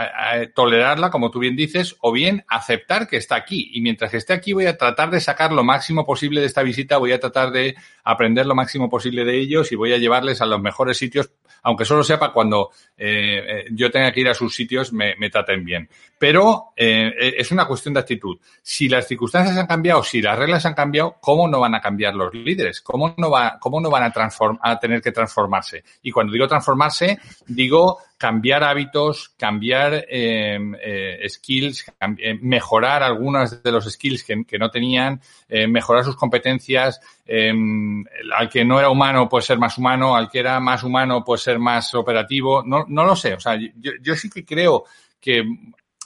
tolerarla, 0.55 1.11
como 1.11 1.31
tú 1.31 1.39
bien 1.39 1.57
dices, 1.57 1.97
o 2.03 2.13
bien 2.13 2.45
aceptar 2.49 3.09
que 3.09 3.17
está 3.17 3.35
aquí. 3.35 3.71
Y 3.73 3.81
mientras 3.81 4.11
que 4.11 4.19
esté 4.19 4.35
aquí 4.35 4.53
voy 4.53 4.67
a 4.67 4.77
tratar 4.77 5.11
de 5.11 5.21
sacar 5.21 5.53
lo 5.53 5.65
máximo 5.65 6.05
posible 6.05 6.43
de 6.43 6.49
esta 6.49 6.63
visita, 6.63 6.99
voy 6.99 7.13
a 7.13 7.21
tratar 7.21 7.51
de 7.51 7.77
aprender 8.05 8.45
lo 8.45 8.55
máximo 8.55 8.91
posible 8.91 9.25
de 9.25 9.39
ellos 9.39 9.73
y 9.73 9.75
voy 9.75 9.95
a 9.95 9.99
llevarles 9.99 10.43
a 10.43 10.47
los 10.47 10.61
mejores 10.61 10.99
sitios, 10.99 11.31
aunque 11.63 11.87
solo 11.87 12.05
sea 12.05 12.19
para 12.19 12.35
cuando 12.35 12.73
eh, 12.99 13.65
yo 13.71 13.91
tenga 13.91 14.13
que 14.13 14.21
ir 14.21 14.29
a 14.29 14.35
sus 14.35 14.55
sitios, 14.55 14.93
me, 14.93 15.15
traten 15.31 15.65
bien. 15.65 15.89
Pero 16.19 16.75
eh, 16.77 17.11
es 17.39 17.51
una 17.53 17.65
cuestión 17.65 17.95
de 17.95 18.01
actitud. 18.01 18.39
Si 18.61 18.87
las 18.87 19.09
circunstancias 19.09 19.57
han 19.57 19.67
cambiado, 19.67 20.03
si 20.03 20.21
las 20.21 20.39
reglas 20.39 20.67
han 20.67 20.75
cambiado, 20.75 21.17
¿cómo 21.23 21.49
no 21.49 21.59
van 21.59 21.75
a 21.75 21.81
cambiar 21.81 22.15
los 22.15 22.35
líderes? 22.35 22.83
¿Cómo 22.83 23.15
no, 23.17 23.31
va, 23.31 23.59
cómo 23.59 23.81
no 23.81 23.89
van 23.89 24.03
a 24.03 24.11
transformar? 24.11 24.42
A 24.61 24.79
tener 24.79 25.01
que 25.01 25.13
transformarse. 25.13 25.85
Y 26.03 26.11
cuando 26.11 26.33
digo 26.33 26.49
transformarse, 26.49 27.19
digo 27.47 27.99
cambiar 28.17 28.63
hábitos, 28.63 29.31
cambiar 29.37 30.07
eh, 30.09 30.59
eh, 30.81 31.29
skills, 31.29 31.93
cambi 31.99 32.23
mejorar 32.41 33.03
algunos 33.03 33.63
de 33.63 33.73
los 33.73 33.91
skills 33.91 34.23
que, 34.23 34.45
que 34.45 34.59
no 34.59 34.71
tenían, 34.71 35.21
eh, 35.49 35.67
mejorar 35.67 36.05
sus 36.05 36.17
competencias. 36.17 37.01
al 37.27 38.49
que 38.49 38.65
no 38.65 38.79
era 38.79 38.91
humano 38.91 39.29
puede 39.29 39.43
ser 39.43 39.59
más 39.59 39.77
humano, 39.79 40.15
al 40.15 40.31
que 40.31 40.39
era 40.39 40.61
más 40.61 40.83
humano 40.85 41.25
puede 41.25 41.41
ser 41.41 41.59
más 41.59 41.95
operativo. 41.95 42.63
No, 42.65 42.85
no 42.89 43.05
lo 43.05 43.17
sé. 43.17 43.35
O 43.35 43.41
sea, 43.41 43.57
yo, 43.57 43.93
yo 44.01 44.15
sí 44.15 44.31
que 44.31 44.45
creo 44.45 44.85
que 45.21 45.43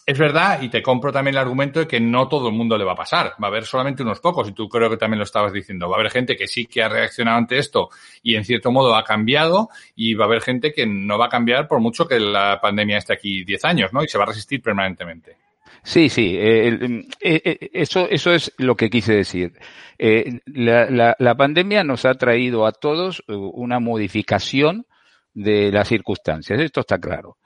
es 0.08 0.16
verdad, 0.16 0.62
y 0.62 0.68
te 0.68 0.82
compro 0.82 1.10
también 1.10 1.34
el 1.34 1.40
argumento 1.40 1.80
de 1.80 1.88
que 1.88 1.98
no 1.98 2.28
todo 2.28 2.48
el 2.48 2.54
mundo 2.54 2.78
le 2.78 2.84
va 2.84 2.92
a 2.92 2.96
pasar. 2.96 3.32
Va 3.42 3.48
a 3.48 3.50
haber 3.50 3.64
solamente 3.64 4.04
unos 4.04 4.20
pocos, 4.20 4.48
y 4.48 4.52
tú 4.52 4.68
creo 4.68 4.88
que 4.88 4.96
también 4.96 5.18
lo 5.18 5.24
estabas 5.24 5.52
diciendo. 5.52 5.88
Va 5.90 5.96
a 5.96 6.00
haber 6.00 6.12
gente 6.12 6.36
que 6.36 6.46
sí 6.46 6.66
que 6.66 6.80
ha 6.80 6.88
reaccionado 6.88 7.38
ante 7.38 7.58
esto 7.58 7.90
y 8.22 8.36
en 8.36 8.44
cierto 8.44 8.70
modo 8.70 8.94
ha 8.94 9.02
cambiado, 9.02 9.68
y 9.96 10.14
va 10.14 10.26
a 10.26 10.28
haber 10.28 10.42
gente 10.42 10.72
que 10.72 10.86
no 10.86 11.18
va 11.18 11.26
a 11.26 11.28
cambiar 11.28 11.66
por 11.66 11.80
mucho 11.80 12.06
que 12.06 12.20
la 12.20 12.60
pandemia 12.60 12.98
esté 12.98 13.14
aquí 13.14 13.44
10 13.44 13.64
años, 13.64 13.92
¿no? 13.92 14.04
Y 14.04 14.08
se 14.08 14.16
va 14.16 14.24
a 14.24 14.28
resistir 14.28 14.62
permanentemente. 14.62 15.38
Sí, 15.82 16.08
sí, 16.08 16.36
eh, 16.38 17.04
eh, 17.20 17.70
eso, 17.72 18.08
eso 18.08 18.32
es 18.32 18.52
lo 18.58 18.76
que 18.76 18.90
quise 18.90 19.14
decir. 19.14 19.54
Eh, 19.98 20.40
la, 20.46 21.34
pandemia 21.36 21.82
nos 21.82 22.04
ha 22.04 22.14
traído 22.14 22.66
a 22.66 22.72
todos 22.72 23.24
una 23.26 23.80
modificación 23.80 24.86
de 25.34 25.70
las 25.70 25.88
circunstancias, 25.88 26.60
esto 26.60 26.80
está 26.80 26.98
claro. 26.98 27.38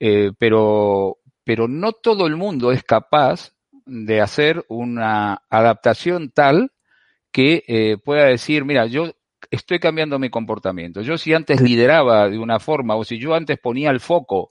Eh, 0.00 0.32
pero 0.38 1.18
pero 1.44 1.68
no 1.68 1.92
todo 1.92 2.26
el 2.26 2.36
mundo 2.36 2.72
es 2.72 2.82
capaz 2.82 3.52
de 3.86 4.20
hacer 4.20 4.64
una 4.68 5.42
adaptación 5.50 6.30
tal 6.30 6.72
que 7.32 7.64
eh, 7.66 7.96
pueda 8.02 8.24
decir, 8.26 8.64
mira, 8.64 8.86
yo 8.86 9.12
estoy 9.50 9.78
cambiando 9.78 10.18
mi 10.18 10.30
comportamiento. 10.30 11.02
Yo 11.02 11.18
si 11.18 11.34
antes 11.34 11.60
lideraba 11.60 12.28
de 12.28 12.38
una 12.38 12.58
forma 12.60 12.96
o 12.96 13.04
si 13.04 13.18
yo 13.18 13.34
antes 13.34 13.58
ponía 13.58 13.90
el 13.90 14.00
foco 14.00 14.50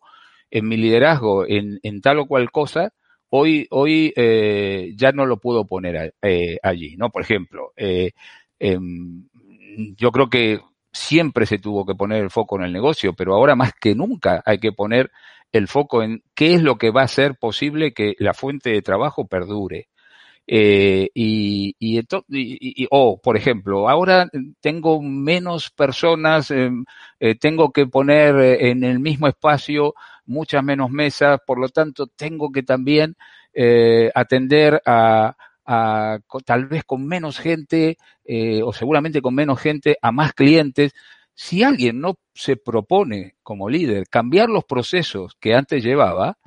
en 0.52 0.68
mi 0.68 0.78
liderazgo 0.78 1.46
en, 1.48 1.80
en 1.82 2.02
tal 2.02 2.20
o 2.20 2.28
cual 2.28 2.52
cosa, 2.52 2.94
hoy, 3.30 3.68
hoy 3.72 4.14
eh, 4.16 4.94
ya 4.96 5.12
no 5.12 5.26
lo 5.26 5.38
puedo 5.38 5.66
poner 5.66 6.14
eh, 6.22 6.58
allí, 6.62 6.96
¿no? 6.98 7.10
Por 7.10 7.24
ejemplo, 7.24 7.74
eh, 7.76 8.12
yo 8.60 10.12
creo 10.12 10.30
que 10.30 10.60
siempre 10.92 11.48
se 11.48 11.58
tuvo 11.58 11.86
que 11.86 11.96
poner 11.96 12.22
el 12.22 12.30
foco 12.30 12.58
en 12.58 12.66
el 12.66 12.72
negocio, 12.72 13.14
pero 13.14 13.34
ahora 13.34 13.56
más 13.56 13.74
que 13.74 13.96
nunca 13.96 14.44
hay 14.46 14.60
que 14.60 14.72
poner 14.72 15.12
el 15.54 15.68
foco 15.70 16.04
en 16.04 16.24
qué 16.36 16.56
es 16.56 16.64
lo 16.64 16.78
que 16.78 16.92
va 16.92 17.02
a 17.02 17.06
hacer 17.06 17.36
posible 17.38 17.94
que 17.94 18.16
la 18.20 18.34
fuente 18.34 18.72
de 18.72 18.82
trabajo 18.82 19.28
perdure. 19.28 19.88
Eh, 20.46 21.10
y, 21.14 21.74
y, 21.80 22.02
y, 22.28 22.88
oh, 22.92 23.22
por 23.22 23.38
ejemplo, 23.38 23.88
ahora 23.88 24.30
tengo 24.60 25.02
menos 25.02 25.70
personas, 25.70 26.52
eh, 26.52 26.70
eh, 27.20 27.36
tengo 27.36 27.72
que 27.72 27.86
poner 27.88 28.36
en 28.62 28.84
el 28.84 29.00
mismo 29.00 29.28
espacio 29.28 29.94
muchas 30.26 30.64
menos 30.64 30.90
mesas, 30.90 31.40
por 31.46 31.60
lo 31.60 31.70
tanto, 31.70 32.08
tengo 32.08 32.52
que 32.52 32.64
también 32.64 33.16
atender 34.16 34.82
a, 34.86 35.36
a, 35.66 36.20
tal 36.44 36.66
vez 36.66 36.84
con 36.84 37.06
menos 37.06 37.40
gente, 37.40 37.98
o 38.64 38.74
seguramente 38.74 39.22
con 39.22 39.36
menos 39.36 39.60
gente, 39.60 39.98
a 40.02 40.12
más 40.12 40.34
clientes. 40.34 40.94
Si 41.36 41.64
alguien 41.64 42.00
no 42.00 42.16
se 42.34 42.58
propone 42.58 43.36
como 43.44 43.70
líder 43.70 44.08
cambiar 44.10 44.50
los 44.50 44.66
procesos 44.66 45.36
que 45.40 45.56
antes 45.56 45.84
llevaba, 45.84 46.38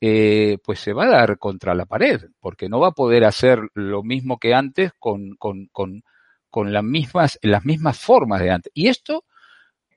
eh, 0.00 0.58
pues 0.64 0.80
se 0.80 0.92
va 0.92 1.06
a 1.06 1.10
dar 1.10 1.38
contra 1.38 1.74
la 1.74 1.86
pared, 1.86 2.20
porque 2.40 2.68
no 2.68 2.78
va 2.80 2.88
a 2.88 2.92
poder 2.92 3.24
hacer 3.24 3.60
lo 3.74 4.02
mismo 4.02 4.38
que 4.38 4.54
antes 4.54 4.92
con, 4.98 5.34
con, 5.36 5.66
con, 5.72 6.02
con 6.50 6.72
las, 6.72 6.84
mismas, 6.84 7.38
las 7.42 7.64
mismas 7.64 7.98
formas 7.98 8.40
de 8.40 8.50
antes. 8.50 8.72
Y 8.74 8.88
esto 8.88 9.24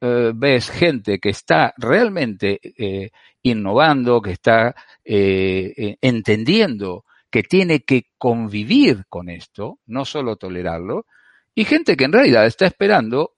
eh, 0.04 0.32
ves 0.34 0.72
gente 0.72 1.20
que 1.20 1.30
está 1.30 1.74
realmente 1.78 2.60
eh, 2.64 3.12
innovando, 3.44 4.22
que 4.22 4.32
está 4.32 4.76
eh, 5.06 5.98
entendiendo 6.02 7.06
que 7.30 7.44
tiene 7.44 7.82
que 7.82 8.08
convivir 8.18 9.06
con 9.08 9.30
esto, 9.30 9.80
no 9.86 10.04
solo 10.04 10.38
tolerarlo, 10.38 11.06
y 11.54 11.66
gente 11.66 11.96
que 11.96 12.06
en 12.06 12.14
realidad 12.14 12.46
está 12.46 12.66
esperando 12.66 13.36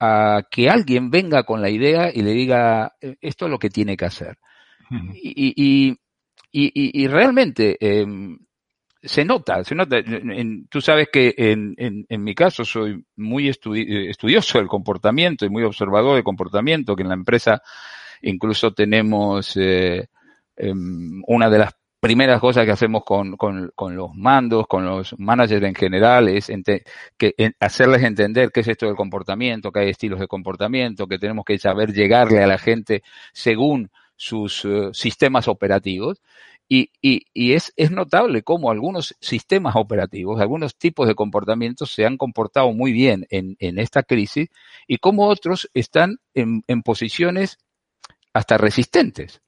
a 0.00 0.42
que 0.50 0.70
alguien 0.70 1.10
venga 1.10 1.44
con 1.44 1.60
la 1.60 1.68
idea 1.70 2.10
y 2.12 2.22
le 2.22 2.32
diga 2.32 2.94
eh, 3.00 3.16
esto 3.20 3.44
es 3.44 3.50
lo 3.50 3.58
que 3.58 3.70
tiene 3.70 3.96
que 3.96 4.06
hacer. 4.06 4.38
Uh 4.90 4.94
-huh. 4.94 5.12
y, 5.14 5.54
y, 5.56 5.96
y, 6.52 7.02
y, 7.02 7.06
realmente 7.06 7.76
eh, 7.80 8.06
se 9.02 9.24
nota, 9.24 9.62
se 9.62 9.74
nota. 9.74 9.98
En, 9.98 10.66
tú 10.68 10.80
sabes 10.80 11.08
que 11.12 11.34
en, 11.36 11.74
en, 11.76 12.06
en, 12.08 12.24
mi 12.24 12.34
caso 12.34 12.64
soy 12.64 13.04
muy 13.16 13.48
estudi 13.48 14.08
estudioso 14.08 14.58
del 14.58 14.68
comportamiento 14.68 15.44
y 15.46 15.50
muy 15.50 15.62
observador 15.62 16.14
del 16.14 16.24
comportamiento, 16.24 16.96
que 16.96 17.02
en 17.02 17.08
la 17.08 17.14
empresa 17.14 17.62
incluso 18.22 18.72
tenemos 18.72 19.56
eh, 19.56 20.08
una 21.26 21.48
de 21.48 21.58
las 21.58 21.74
primeras 22.00 22.40
cosas 22.40 22.64
que 22.64 22.72
hacemos 22.72 23.04
con, 23.04 23.36
con, 23.36 23.70
los 23.94 24.14
mandos, 24.14 24.66
con 24.66 24.86
los 24.86 25.14
managers 25.18 25.62
en 25.64 25.74
general, 25.74 26.28
es 26.28 26.50
que, 27.18 27.34
en, 27.36 27.54
hacerles 27.60 28.02
entender 28.02 28.50
qué 28.50 28.60
es 28.60 28.68
esto 28.68 28.86
del 28.86 28.96
comportamiento, 28.96 29.70
que 29.70 29.80
hay 29.80 29.90
estilos 29.90 30.18
de 30.18 30.26
comportamiento, 30.26 31.06
que 31.06 31.18
tenemos 31.18 31.44
que 31.44 31.58
saber 31.58 31.92
llegarle 31.92 32.42
a 32.42 32.46
la 32.46 32.58
gente 32.58 33.02
según 33.32 33.90
sus 34.16 34.64
uh, 34.64 34.92
sistemas 34.94 35.46
operativos. 35.46 36.20
Y, 36.72 36.90
y, 37.02 37.26
y 37.34 37.54
es, 37.54 37.72
es, 37.76 37.90
notable 37.90 38.42
cómo 38.42 38.70
algunos 38.70 39.16
sistemas 39.20 39.74
operativos, 39.76 40.40
algunos 40.40 40.76
tipos 40.76 41.08
de 41.08 41.16
comportamientos 41.16 41.92
se 41.92 42.06
han 42.06 42.16
comportado 42.16 42.72
muy 42.72 42.92
bien 42.92 43.26
en, 43.30 43.56
en 43.58 43.78
esta 43.80 44.04
crisis 44.04 44.50
y 44.86 44.98
cómo 44.98 45.26
otros 45.26 45.68
están 45.74 46.18
en, 46.32 46.62
en 46.68 46.82
posiciones 46.82 47.58
hasta 48.32 48.56
resistentes. 48.56 49.42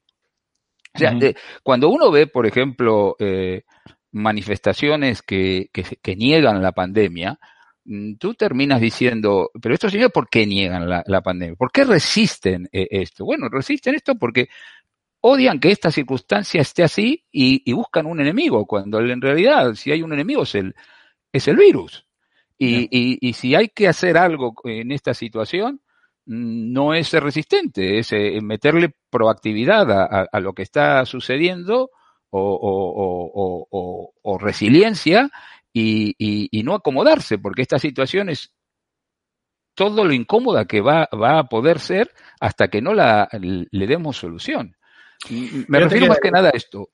O 0.93 0.99
sea, 0.99 1.11
uh 1.11 1.15
-huh. 1.15 1.37
cuando 1.63 1.89
uno 1.89 2.11
ve, 2.11 2.27
por 2.27 2.45
ejemplo, 2.45 3.15
eh, 3.19 3.63
manifestaciones 4.11 5.21
que, 5.21 5.69
que, 5.73 5.83
que, 6.01 6.15
niegan 6.15 6.61
la 6.61 6.71
pandemia, 6.71 7.39
mm, 7.85 8.15
tú 8.15 8.35
terminas 8.35 8.79
diciendo, 8.79 9.49
pero 9.61 9.73
estos 9.73 9.91
señores, 9.91 10.13
¿por 10.13 10.29
qué 10.29 10.45
niegan 10.45 10.87
la, 10.87 11.03
la 11.07 11.21
pandemia? 11.21 11.55
¿Por 11.55 11.71
qué 11.71 11.83
resisten 11.83 12.69
eh, 12.71 12.87
esto? 12.91 13.25
Bueno, 13.25 13.49
resisten 13.49 13.95
esto 13.95 14.15
porque 14.15 14.49
odian 15.21 15.59
que 15.59 15.71
esta 15.71 15.89
circunstancia 15.89 16.61
esté 16.61 16.83
así 16.83 17.25
y, 17.31 17.63
y, 17.65 17.73
buscan 17.73 18.05
un 18.05 18.19
enemigo, 18.19 18.65
cuando 18.65 18.99
en 18.99 19.21
realidad 19.21 19.73
si 19.73 19.91
hay 19.91 20.01
un 20.03 20.13
enemigo 20.13 20.43
es 20.43 20.55
el, 20.55 20.75
es 21.31 21.47
el 21.47 21.55
virus. 21.55 22.05
Y, 22.57 22.83
y, 22.91 23.17
y 23.19 23.33
si 23.33 23.55
hay 23.55 23.69
que 23.69 23.87
hacer 23.87 24.17
algo 24.17 24.53
en 24.63 24.91
esta 24.91 25.13
situación, 25.13 25.81
no 26.25 26.93
es 26.93 27.09
ser 27.09 27.23
resistente, 27.23 27.99
es 27.99 28.13
eh, 28.13 28.39
meterle 28.41 28.95
proactividad 29.09 29.91
a, 29.91 30.03
a, 30.03 30.27
a, 30.31 30.39
lo 30.39 30.53
que 30.53 30.63
está 30.63 31.05
sucediendo 31.05 31.91
o, 32.29 32.39
o, 32.39 33.67
o, 33.71 34.13
o 34.21 34.37
resiliencia 34.37 35.29
y, 35.71 36.15
y, 36.17 36.49
y, 36.51 36.63
no 36.63 36.75
acomodarse, 36.75 37.37
porque 37.37 37.61
esta 37.61 37.79
situación 37.79 38.29
es 38.29 38.53
todo 39.75 40.05
lo 40.05 40.13
incómoda 40.13 40.65
que 40.65 40.81
va, 40.81 41.09
va 41.13 41.39
a 41.39 41.43
poder 41.45 41.79
ser 41.79 42.11
hasta 42.39 42.67
que 42.67 42.81
no 42.81 42.93
la, 42.93 43.27
le 43.31 43.87
demos 43.87 44.17
solución. 44.17 44.75
Me 45.29 45.79
refiero 45.79 46.07
más 46.07 46.19
que 46.19 46.31
nada 46.31 46.49
a 46.49 46.57
esto. 46.57 46.89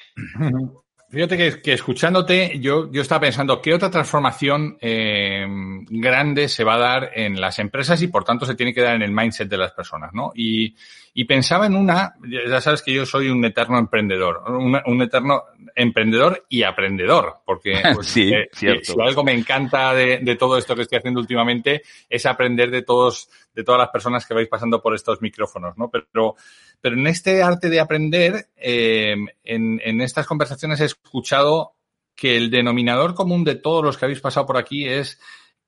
Fíjate 1.10 1.60
que, 1.62 1.74
escuchándote, 1.74 2.60
yo, 2.60 2.92
yo 2.92 3.02
estaba 3.02 3.22
pensando, 3.22 3.60
¿qué 3.62 3.74
otra 3.74 3.90
transformación 3.90 4.78
eh, 4.80 5.44
grande 5.90 6.48
se 6.48 6.64
va 6.64 6.76
a 6.76 6.78
dar 6.78 7.12
en 7.16 7.42
las 7.42 7.58
empresas 7.58 8.00
y 8.04 8.08
por 8.10 8.24
tanto 8.24 8.46
se 8.46 8.54
tiene 8.54 8.76
que 8.76 8.82
dar 8.82 8.96
en 8.96 9.02
el 9.02 9.12
mindset 9.12 9.50
de 9.50 9.58
las 9.58 9.72
personas, 9.72 10.14
¿no? 10.14 10.32
Y, 10.36 10.76
y 11.16 11.26
pensaba 11.26 11.66
en 11.66 11.76
una, 11.76 12.14
ya 12.48 12.62
sabes 12.62 12.84
que 12.84 12.94
yo 12.94 13.08
soy 13.08 13.30
un 13.30 13.44
eterno 13.44 13.80
emprendedor, 13.80 14.44
un 14.50 15.02
eterno 15.02 15.46
emprendedor 15.76 16.46
y 16.50 16.64
aprendedor, 16.64 17.38
porque 17.46 17.82
pues, 17.96 18.08
sí, 18.08 18.32
eh, 18.34 18.50
si, 18.52 18.68
algo 19.02 19.24
me 19.24 19.34
encanta 19.34 19.94
de, 19.94 20.20
de, 20.20 20.36
todo 20.36 20.58
esto 20.58 20.76
que 20.76 20.84
estoy 20.84 21.00
haciendo 21.00 21.20
últimamente 21.20 21.82
es 22.10 22.26
aprender 22.26 22.70
de 22.70 22.82
todos, 22.82 23.30
de 23.54 23.64
todas 23.64 23.80
las 23.80 23.90
personas 23.90 24.26
que 24.26 24.34
vais 24.34 24.48
pasando 24.48 24.82
por 24.82 24.94
estos 24.94 25.22
micrófonos, 25.22 25.78
¿no? 25.78 25.90
Pero, 25.90 26.36
pero 26.82 26.96
en 26.96 27.08
este 27.08 27.44
arte 27.44 27.70
de 27.70 27.80
aprender, 27.80 28.50
eh, 28.56 29.16
en, 29.44 29.82
en 29.84 30.02
estas 30.02 30.26
conversaciones 30.26 30.80
he 30.82 30.86
escuchado 30.86 31.76
que 32.16 32.36
el 32.36 32.52
denominador 32.52 33.16
común 33.16 33.44
de 33.44 33.56
todos 33.56 33.84
los 33.84 33.98
que 33.98 34.06
habéis 34.06 34.22
pasado 34.22 34.46
por 34.46 34.58
aquí 34.58 34.86
es 34.86 35.20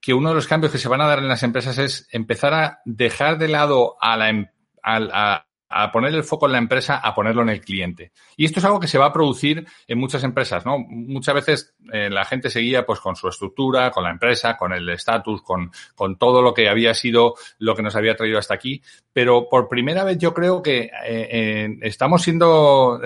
que 0.01 0.13
uno 0.13 0.29
de 0.29 0.35
los 0.35 0.47
cambios 0.47 0.71
que 0.71 0.79
se 0.79 0.89
van 0.89 0.99
a 1.01 1.07
dar 1.07 1.19
en 1.19 1.27
las 1.27 1.43
empresas 1.43 1.77
es 1.77 2.07
empezar 2.11 2.53
a 2.53 2.81
dejar 2.85 3.37
de 3.37 3.47
lado 3.47 3.95
a 4.01 4.17
la, 4.17 4.29
em, 4.29 4.47
a 5.71 5.91
poner 5.91 6.13
el 6.13 6.23
foco 6.23 6.45
en 6.45 6.53
la 6.53 6.57
empresa, 6.57 6.97
a 6.97 7.13
ponerlo 7.15 7.41
en 7.41 7.49
el 7.49 7.61
cliente. 7.61 8.11
Y 8.35 8.45
esto 8.45 8.59
es 8.59 8.65
algo 8.65 8.79
que 8.79 8.87
se 8.87 8.97
va 8.97 9.07
a 9.07 9.13
producir 9.13 9.65
en 9.87 9.97
muchas 9.97 10.23
empresas, 10.23 10.65
¿no? 10.65 10.79
Muchas 10.79 11.35
veces 11.35 11.73
eh, 11.91 12.09
la 12.09 12.25
gente 12.25 12.49
seguía 12.49 12.85
pues 12.85 12.99
con 12.99 13.15
su 13.15 13.27
estructura, 13.27 13.91
con 13.91 14.03
la 14.03 14.11
empresa, 14.11 14.57
con 14.57 14.73
el 14.73 14.87
estatus, 14.89 15.41
con, 15.41 15.71
con 15.95 16.17
todo 16.17 16.41
lo 16.41 16.53
que 16.53 16.69
había 16.69 16.93
sido 16.93 17.35
lo 17.59 17.75
que 17.75 17.83
nos 17.83 17.95
había 17.95 18.15
traído 18.15 18.39
hasta 18.39 18.53
aquí. 18.53 18.81
Pero 19.13 19.47
por 19.49 19.69
primera 19.69 20.03
vez 20.03 20.17
yo 20.17 20.33
creo 20.33 20.61
que 20.61 20.83
eh, 20.83 20.91
eh, 21.05 21.77
estamos 21.81 22.21
siendo, 22.21 22.99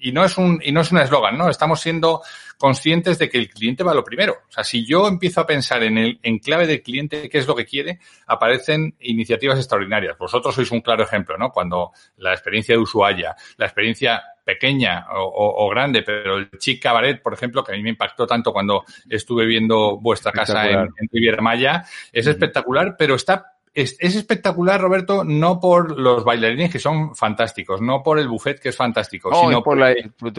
y 0.00 0.12
no 0.12 0.24
es 0.24 0.36
un, 0.38 0.60
y 0.64 0.72
no 0.72 0.80
es 0.80 0.90
un 0.90 0.98
eslogan, 0.98 1.36
¿no? 1.36 1.48
Estamos 1.48 1.80
siendo 1.80 2.22
conscientes 2.58 3.18
de 3.18 3.28
que 3.28 3.38
el 3.38 3.48
cliente 3.48 3.84
va 3.84 3.94
lo 3.94 4.04
primero. 4.04 4.38
O 4.48 4.52
sea, 4.52 4.64
si 4.64 4.84
yo 4.84 5.06
empiezo 5.06 5.40
a 5.40 5.46
pensar 5.46 5.82
en 5.82 5.98
el 5.98 6.18
en 6.22 6.38
clave 6.38 6.66
del 6.66 6.82
cliente, 6.82 7.28
qué 7.28 7.38
es 7.38 7.46
lo 7.46 7.54
que 7.54 7.64
quiere, 7.64 8.00
aparecen 8.26 8.94
iniciativas 9.00 9.58
extraordinarias. 9.58 10.18
Vosotros 10.18 10.54
sois 10.54 10.70
un 10.70 10.80
claro 10.80 11.04
ejemplo, 11.04 11.36
¿no? 11.38 11.50
Cuando 11.50 11.92
la 12.18 12.32
experiencia 12.32 12.74
de 12.74 12.80
Ushuaia, 12.80 13.36
la 13.56 13.66
experiencia 13.66 14.22
pequeña 14.44 15.06
o, 15.12 15.68
grande, 15.70 16.02
pero 16.02 16.36
el 16.36 16.50
Chic 16.58 16.82
Cabaret, 16.82 17.22
por 17.22 17.32
ejemplo, 17.32 17.62
que 17.62 17.72
a 17.72 17.76
mí 17.76 17.82
me 17.82 17.90
impactó 17.90 18.26
tanto 18.26 18.52
cuando 18.52 18.84
estuve 19.08 19.46
viendo 19.46 19.98
vuestra 19.98 20.32
casa 20.32 20.68
en, 20.68 20.80
en 20.80 21.08
Riviera 21.12 21.40
Maya, 21.40 21.84
es 22.12 22.26
espectacular, 22.26 22.96
pero 22.98 23.14
está 23.14 23.49
es, 23.72 23.96
espectacular, 24.00 24.80
Roberto, 24.80 25.22
no 25.22 25.60
por 25.60 25.98
los 25.98 26.24
bailarines 26.24 26.72
que 26.72 26.80
son 26.80 27.14
fantásticos, 27.14 27.80
no 27.80 28.02
por 28.02 28.18
el 28.18 28.26
buffet 28.28 28.58
que 28.58 28.70
es 28.70 28.76
fantástico, 28.76 29.30
sino 29.32 29.62
por, 29.62 29.78
la, 29.78 29.94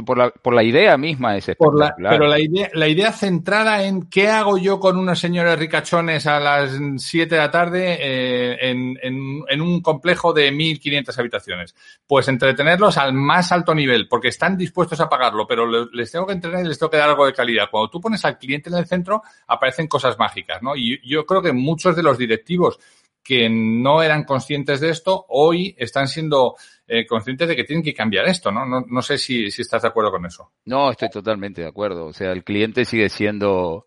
por, 0.05 0.17
la, 0.17 0.29
por 0.31 0.53
la 0.53 0.63
idea 0.63 0.97
misma 0.97 1.37
es 1.37 1.47
espectacular. 1.47 1.95
pero 1.97 2.27
la 2.27 2.39
idea, 2.39 2.69
la 2.73 2.89
idea 2.89 3.13
centrada 3.13 3.83
en 3.85 4.09
qué 4.09 4.27
hago 4.27 4.57
yo 4.57 4.81
con 4.81 4.97
unos 4.97 5.19
señores 5.19 5.57
ricachones 5.57 6.27
a 6.27 6.41
las 6.41 6.77
7 6.97 7.33
de 7.33 7.41
la 7.41 7.49
tarde 7.49 7.97
eh, 8.01 8.69
en, 8.69 8.97
en, 9.01 9.43
en, 9.47 9.61
un 9.61 9.81
complejo 9.81 10.33
de 10.33 10.51
1.500 10.51 11.17
habitaciones. 11.17 11.75
Pues 12.05 12.27
entretenerlos 12.27 12.97
al 12.97 13.13
más 13.13 13.53
alto 13.53 13.73
nivel, 13.73 14.09
porque 14.09 14.27
están 14.27 14.57
dispuestos 14.57 14.99
a 14.99 15.07
pagarlo, 15.07 15.47
pero 15.47 15.65
les 15.85 16.11
tengo 16.11 16.27
que 16.27 16.33
entrenar 16.33 16.65
y 16.65 16.67
les 16.67 16.77
tengo 16.77 16.89
que 16.89 16.97
dar 16.97 17.09
algo 17.09 17.25
de 17.25 17.33
calidad. 17.33 17.69
Cuando 17.71 17.89
tú 17.89 18.01
pones 18.01 18.25
al 18.25 18.37
cliente 18.37 18.69
en 18.69 18.75
el 18.75 18.85
centro, 18.85 19.23
aparecen 19.47 19.87
cosas 19.87 20.19
mágicas, 20.19 20.61
¿no? 20.61 20.75
Y 20.75 20.99
yo 21.07 21.25
creo 21.25 21.41
que 21.41 21.53
muchos 21.53 21.95
de 21.95 22.03
los 22.03 22.17
directivos 22.17 22.77
que 23.23 23.49
no 23.49 24.01
eran 24.01 24.23
conscientes 24.23 24.79
de 24.81 24.89
esto, 24.89 25.25
hoy 25.29 25.75
están 25.77 26.07
siendo 26.07 26.55
eh, 26.87 27.05
conscientes 27.05 27.47
de 27.47 27.55
que 27.55 27.63
tienen 27.63 27.83
que 27.83 27.93
cambiar 27.93 28.27
esto, 28.27 28.51
¿no? 28.51 28.65
No, 28.65 28.81
no 28.87 29.01
sé 29.01 29.17
si, 29.17 29.51
si, 29.51 29.61
estás 29.61 29.83
de 29.83 29.87
acuerdo 29.89 30.11
con 30.11 30.25
eso. 30.25 30.51
No, 30.65 30.91
estoy 30.91 31.09
totalmente 31.09 31.61
de 31.61 31.67
acuerdo. 31.67 32.07
O 32.07 32.13
sea, 32.13 32.31
el 32.31 32.43
cliente 32.43 32.85
sigue 32.85 33.09
siendo 33.09 33.85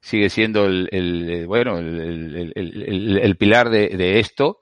sigue 0.00 0.28
siendo 0.28 0.66
el, 0.66 0.88
el 0.92 1.46
bueno 1.46 1.78
el, 1.78 2.52
el, 2.54 3.18
el, 3.18 3.36
pilar 3.36 3.70
de, 3.70 3.88
de 3.88 4.20
esto 4.20 4.60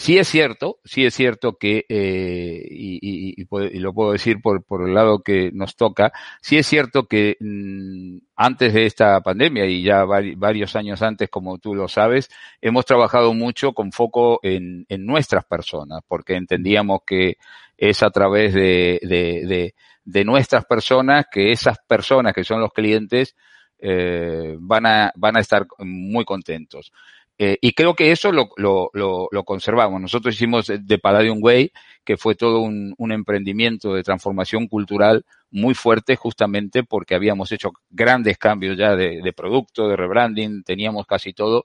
Sí 0.00 0.16
es 0.16 0.28
cierto, 0.28 0.78
sí 0.84 1.04
es 1.04 1.12
cierto 1.12 1.58
que, 1.58 1.84
eh, 1.88 2.68
y, 2.70 3.00
y, 3.02 3.34
y, 3.42 3.78
lo 3.80 3.92
puedo 3.92 4.12
decir 4.12 4.40
por, 4.40 4.62
por 4.62 4.86
el 4.88 4.94
lado 4.94 5.24
que 5.24 5.50
nos 5.52 5.74
toca, 5.74 6.12
sí 6.40 6.56
es 6.56 6.68
cierto 6.68 7.08
que 7.08 7.36
mmm, 7.40 8.18
antes 8.36 8.74
de 8.74 8.86
esta 8.86 9.20
pandemia 9.22 9.66
y 9.66 9.82
ya 9.82 10.04
varios 10.04 10.76
años 10.76 11.02
antes, 11.02 11.28
como 11.28 11.58
tú 11.58 11.74
lo 11.74 11.88
sabes, 11.88 12.30
hemos 12.60 12.84
trabajado 12.84 13.34
mucho 13.34 13.72
con 13.72 13.90
foco 13.90 14.38
en, 14.44 14.86
en 14.88 15.04
nuestras 15.04 15.44
personas, 15.46 16.02
porque 16.06 16.36
entendíamos 16.36 17.00
que 17.04 17.38
es 17.76 18.00
a 18.04 18.10
través 18.10 18.54
de, 18.54 19.00
de, 19.02 19.46
de, 19.48 19.74
de 20.04 20.24
nuestras 20.24 20.64
personas 20.64 21.26
que 21.28 21.50
esas 21.50 21.76
personas 21.88 22.34
que 22.34 22.44
son 22.44 22.60
los 22.60 22.72
clientes 22.72 23.34
eh, 23.80 24.56
van, 24.60 24.86
a, 24.86 25.12
van 25.16 25.36
a 25.36 25.40
estar 25.40 25.66
muy 25.78 26.24
contentos. 26.24 26.92
Eh, 27.40 27.56
y 27.60 27.72
creo 27.72 27.94
que 27.94 28.10
eso 28.10 28.32
lo, 28.32 28.50
lo, 28.56 29.44
conservamos. 29.44 30.00
Nosotros 30.00 30.34
hicimos 30.34 30.66
de 30.66 30.98
Palladium 30.98 31.38
Way, 31.40 31.72
que 32.04 32.16
fue 32.16 32.34
todo 32.34 32.60
un, 32.60 33.12
emprendimiento 33.12 33.94
de 33.94 34.02
transformación 34.02 34.66
cultural 34.66 35.24
muy 35.50 35.74
fuerte 35.74 36.16
justamente 36.16 36.82
porque 36.82 37.14
habíamos 37.14 37.52
hecho 37.52 37.70
grandes 37.90 38.38
cambios 38.38 38.76
ya 38.76 38.96
de, 38.96 39.20
de 39.22 39.32
producto, 39.32 39.88
de 39.88 39.96
rebranding, 39.96 40.62
teníamos 40.64 41.06
casi 41.06 41.32
todo 41.32 41.64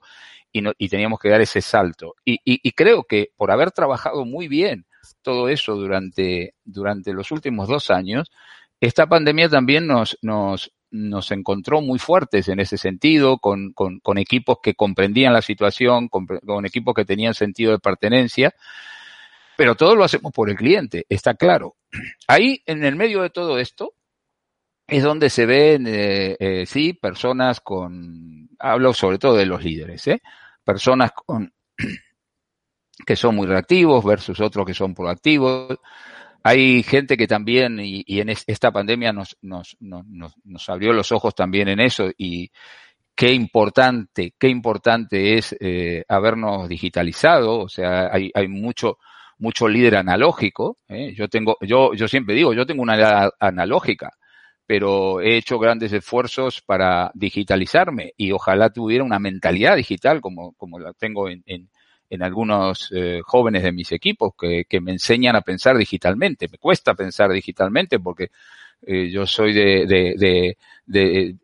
y, 0.52 0.62
no, 0.62 0.72
y 0.78 0.88
teníamos 0.88 1.18
que 1.18 1.28
dar 1.28 1.40
ese 1.40 1.60
salto. 1.60 2.14
Y, 2.24 2.34
y, 2.44 2.60
y, 2.62 2.70
creo 2.72 3.02
que 3.02 3.30
por 3.36 3.50
haber 3.50 3.72
trabajado 3.72 4.24
muy 4.24 4.46
bien 4.46 4.86
todo 5.22 5.48
eso 5.48 5.74
durante, 5.74 6.54
durante 6.64 7.12
los 7.12 7.32
últimos 7.32 7.68
dos 7.68 7.90
años, 7.90 8.30
esta 8.80 9.06
pandemia 9.06 9.48
también 9.48 9.86
nos, 9.86 10.18
nos, 10.22 10.72
nos 10.94 11.32
encontró 11.32 11.80
muy 11.80 11.98
fuertes 11.98 12.48
en 12.48 12.60
ese 12.60 12.78
sentido, 12.78 13.38
con, 13.38 13.72
con, 13.72 13.98
con 13.98 14.16
equipos 14.16 14.58
que 14.62 14.74
comprendían 14.74 15.32
la 15.32 15.42
situación, 15.42 16.08
con, 16.08 16.26
equipos 16.64 16.94
que 16.94 17.04
tenían 17.04 17.34
sentido 17.34 17.72
de 17.72 17.80
pertenencia, 17.80 18.54
pero 19.56 19.74
todo 19.74 19.96
lo 19.96 20.04
hacemos 20.04 20.32
por 20.32 20.48
el 20.48 20.56
cliente, 20.56 21.04
está 21.08 21.34
claro. 21.34 21.76
Ahí, 22.28 22.62
en 22.66 22.84
el 22.84 22.94
medio 22.94 23.22
de 23.22 23.30
todo 23.30 23.58
esto, 23.58 23.94
es 24.86 25.02
donde 25.02 25.30
se 25.30 25.46
ven, 25.46 25.86
eh, 25.88 26.36
eh, 26.38 26.64
sí, 26.64 26.92
personas 26.92 27.60
con, 27.60 28.48
hablo 28.60 28.94
sobre 28.94 29.18
todo 29.18 29.34
de 29.34 29.46
los 29.46 29.64
líderes, 29.64 30.06
¿eh? 30.06 30.22
personas 30.62 31.10
con, 31.12 31.52
que 33.06 33.16
son 33.16 33.34
muy 33.34 33.48
reactivos 33.48 34.04
versus 34.04 34.38
otros 34.38 34.64
que 34.64 34.74
son 34.74 34.94
proactivos, 34.94 35.76
hay 36.46 36.82
gente 36.82 37.16
que 37.16 37.26
también, 37.26 37.80
y, 37.80 38.04
en 38.20 38.28
es, 38.28 38.44
esta 38.46 38.70
pandemia 38.70 39.14
nos, 39.14 39.38
nos, 39.40 39.78
nos, 39.80 40.04
nos, 40.44 40.68
abrió 40.68 40.92
los 40.92 41.10
ojos 41.10 41.34
también 41.34 41.68
en 41.68 41.80
eso, 41.80 42.10
y 42.18 42.50
qué 43.14 43.32
importante, 43.32 44.34
qué 44.38 44.48
importante 44.48 45.38
es 45.38 45.56
eh, 45.58 46.04
habernos 46.06 46.68
digitalizado, 46.68 47.60
o 47.60 47.68
sea, 47.70 48.10
hay, 48.12 48.30
hay 48.34 48.46
mucho, 48.48 48.98
mucho 49.38 49.66
líder 49.68 49.96
analógico, 49.96 50.76
¿eh? 50.86 51.14
yo 51.14 51.28
tengo, 51.28 51.56
yo, 51.62 51.94
yo 51.94 52.08
siempre 52.08 52.34
digo, 52.34 52.52
yo 52.52 52.66
tengo 52.66 52.82
una 52.82 52.96
edad 52.96 53.30
analógica, 53.40 54.10
pero 54.66 55.22
he 55.22 55.38
hecho 55.38 55.58
grandes 55.58 55.94
esfuerzos 55.94 56.60
para 56.60 57.10
digitalizarme 57.14 58.12
y 58.18 58.32
ojalá 58.32 58.68
tuviera 58.68 59.02
una 59.02 59.18
mentalidad 59.18 59.76
digital 59.76 60.20
como, 60.20 60.52
como 60.54 60.78
la 60.78 60.92
tengo 60.92 61.30
en, 61.30 61.42
en, 61.46 61.70
en 62.14 62.22
algunos 62.22 62.90
eh, 62.94 63.20
jóvenes 63.24 63.62
de 63.62 63.72
mis 63.72 63.90
equipos 63.92 64.32
que, 64.38 64.64
que, 64.68 64.80
me 64.80 64.92
enseñan 64.92 65.36
a 65.36 65.42
pensar 65.42 65.76
digitalmente. 65.76 66.48
Me 66.48 66.58
cuesta 66.58 66.94
pensar 66.94 67.30
digitalmente 67.30 67.98
porque 67.98 68.30
eh, 68.86 69.10
yo 69.10 69.26
soy 69.26 69.52
de, 69.52 70.56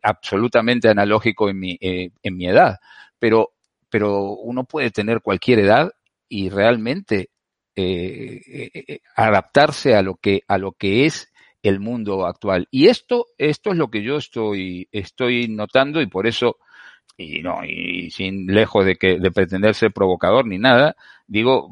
absolutamente 0.01 0.89
analógico 0.89 1.49
en 1.49 1.59
mi, 1.59 1.77
eh, 1.79 2.11
en 2.23 2.37
mi 2.37 2.47
edad, 2.47 2.79
pero, 3.19 3.51
pero 3.89 4.31
uno 4.31 4.63
puede 4.63 4.91
tener 4.91 5.21
cualquier 5.21 5.59
edad 5.59 5.91
y 6.29 6.49
realmente 6.49 7.29
adaptarse 9.15 9.95
a 9.95 10.01
lo 10.01 10.15
que, 10.15 10.43
a 10.47 10.57
lo 10.57 10.73
que 10.73 11.05
es 11.05 11.31
el 11.63 11.79
mundo 11.79 12.25
actual. 12.25 12.67
Y 12.71 12.87
esto, 12.87 13.27
esto 13.37 13.71
es 13.71 13.77
lo 13.77 13.89
que 13.89 14.03
yo 14.03 14.17
estoy, 14.17 14.87
estoy 14.91 15.47
notando 15.47 16.01
y 16.01 16.07
por 16.07 16.27
eso 16.27 16.57
y 17.21 17.41
no, 17.41 17.63
y 17.65 18.09
sin 18.11 18.47
lejos 18.47 18.85
de 18.85 18.95
que, 18.95 19.19
de 19.19 19.31
pretender 19.31 19.75
ser 19.75 19.91
provocador 19.91 20.45
ni 20.45 20.57
nada, 20.57 20.95
digo, 21.27 21.69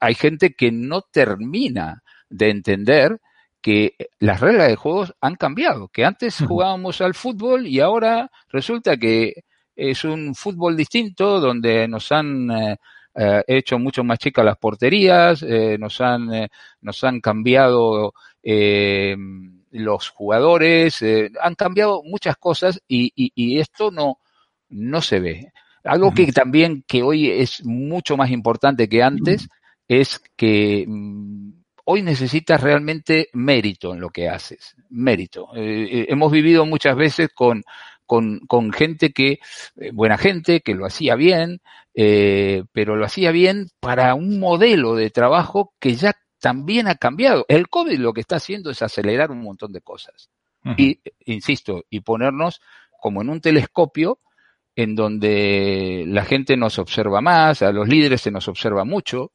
hay 0.00 0.14
gente 0.14 0.54
que 0.54 0.72
no 0.72 1.02
termina 1.02 2.02
de 2.28 2.50
entender 2.50 3.20
que 3.60 3.94
las 4.18 4.40
reglas 4.40 4.68
de 4.68 4.76
juegos 4.76 5.14
han 5.20 5.36
cambiado, 5.36 5.88
que 5.88 6.04
antes 6.04 6.38
jugábamos 6.46 7.00
al 7.00 7.14
fútbol 7.14 7.66
y 7.66 7.80
ahora 7.80 8.30
resulta 8.48 8.96
que 8.96 9.44
es 9.76 10.04
un 10.04 10.34
fútbol 10.34 10.76
distinto 10.76 11.40
donde 11.40 11.88
nos 11.88 12.10
han 12.12 12.50
eh, 12.50 12.76
eh, 13.14 13.42
hecho 13.46 13.78
mucho 13.78 14.04
más 14.04 14.18
chicas 14.18 14.44
las 14.44 14.56
porterías, 14.58 15.42
eh, 15.42 15.76
nos 15.78 16.00
han 16.00 16.48
nos 16.80 17.04
han 17.04 17.20
cambiado 17.20 18.12
los 19.72 20.08
jugadores, 20.08 21.04
han 21.40 21.54
cambiado 21.54 22.02
muchas 22.02 22.36
cosas 22.36 22.80
y, 22.88 23.12
y, 23.14 23.32
y 23.34 23.58
esto 23.60 23.90
no 23.90 24.18
no 24.70 25.02
se 25.02 25.20
ve. 25.20 25.52
Algo 25.84 26.12
que 26.12 26.30
también 26.32 26.84
que 26.86 27.02
hoy 27.02 27.30
es 27.30 27.64
mucho 27.64 28.16
más 28.16 28.30
importante 28.30 28.88
que 28.88 29.02
antes 29.02 29.48
es 29.88 30.22
que 30.36 30.84
mm, 30.86 31.50
hoy 31.84 32.02
necesitas 32.02 32.60
realmente 32.60 33.28
mérito 33.32 33.92
en 33.92 34.00
lo 34.00 34.10
que 34.10 34.28
haces, 34.28 34.76
mérito. 34.90 35.48
Eh, 35.56 35.88
eh, 35.90 36.06
hemos 36.08 36.30
vivido 36.30 36.64
muchas 36.64 36.96
veces 36.96 37.30
con, 37.34 37.64
con, 38.06 38.40
con 38.46 38.72
gente 38.72 39.12
que, 39.12 39.40
eh, 39.76 39.90
buena 39.92 40.16
gente, 40.16 40.60
que 40.60 40.74
lo 40.74 40.86
hacía 40.86 41.16
bien, 41.16 41.60
pero 41.92 42.96
lo 42.96 43.04
hacía 43.04 43.30
bien 43.30 43.68
para 43.80 44.14
un 44.14 44.38
modelo 44.38 44.94
de 44.94 45.10
trabajo 45.10 45.74
que 45.80 45.96
ya 45.96 46.14
también 46.40 46.88
ha 46.88 46.94
cambiado. 46.94 47.44
El 47.48 47.68
COVID 47.68 47.98
lo 47.98 48.12
que 48.12 48.22
está 48.22 48.36
haciendo 48.36 48.70
es 48.70 48.80
acelerar 48.80 49.30
un 49.30 49.42
montón 49.42 49.72
de 49.72 49.82
cosas. 49.82 50.30
Y, 50.76 51.00
insisto, 51.26 51.84
y 51.90 52.00
ponernos 52.00 52.62
como 53.00 53.20
en 53.20 53.30
un 53.30 53.40
telescopio 53.40 54.18
en 54.80 54.94
donde 54.94 56.04
la 56.06 56.24
gente 56.24 56.56
nos 56.56 56.78
observa 56.78 57.20
más, 57.20 57.60
a 57.60 57.70
los 57.70 57.86
líderes 57.86 58.22
se 58.22 58.30
nos 58.30 58.48
observa 58.48 58.86
mucho. 58.86 59.32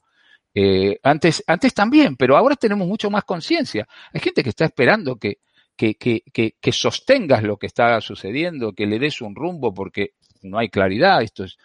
Eh, 0.56 1.00
antes, 1.04 1.44
antes 1.46 1.72
también, 1.72 2.16
pero 2.16 2.36
ahora 2.36 2.56
tenemos 2.56 2.88
mucho 2.88 3.12
más 3.12 3.26
conciencia. 3.26 3.88
Hay 4.12 4.22
gente 4.22 4.42
que 4.42 4.50
está 4.50 4.66
esperando 4.66 5.18
que, 5.18 5.38
que, 5.76 5.94
que, 5.98 6.24
que, 6.60 6.72
sostengas 6.72 7.44
lo 7.44 7.58
que 7.58 7.68
está 7.68 8.02
sucediendo, 8.02 8.74
que 8.74 8.88
le 8.88 8.98
des 8.98 9.22
un 9.22 9.36
rumbo, 9.36 9.72
porque 9.72 10.14
no 10.42 10.58
hay 10.58 10.70
claridad. 10.70 11.22
Esto 11.22 11.44
es, 11.44 11.58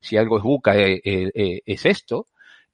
si 0.00 0.16
algo 0.16 0.38
es 0.38 0.44
buca, 0.44 0.76
eh, 0.76 1.00
eh, 1.04 1.60
es 1.66 1.86
esto. 1.86 2.28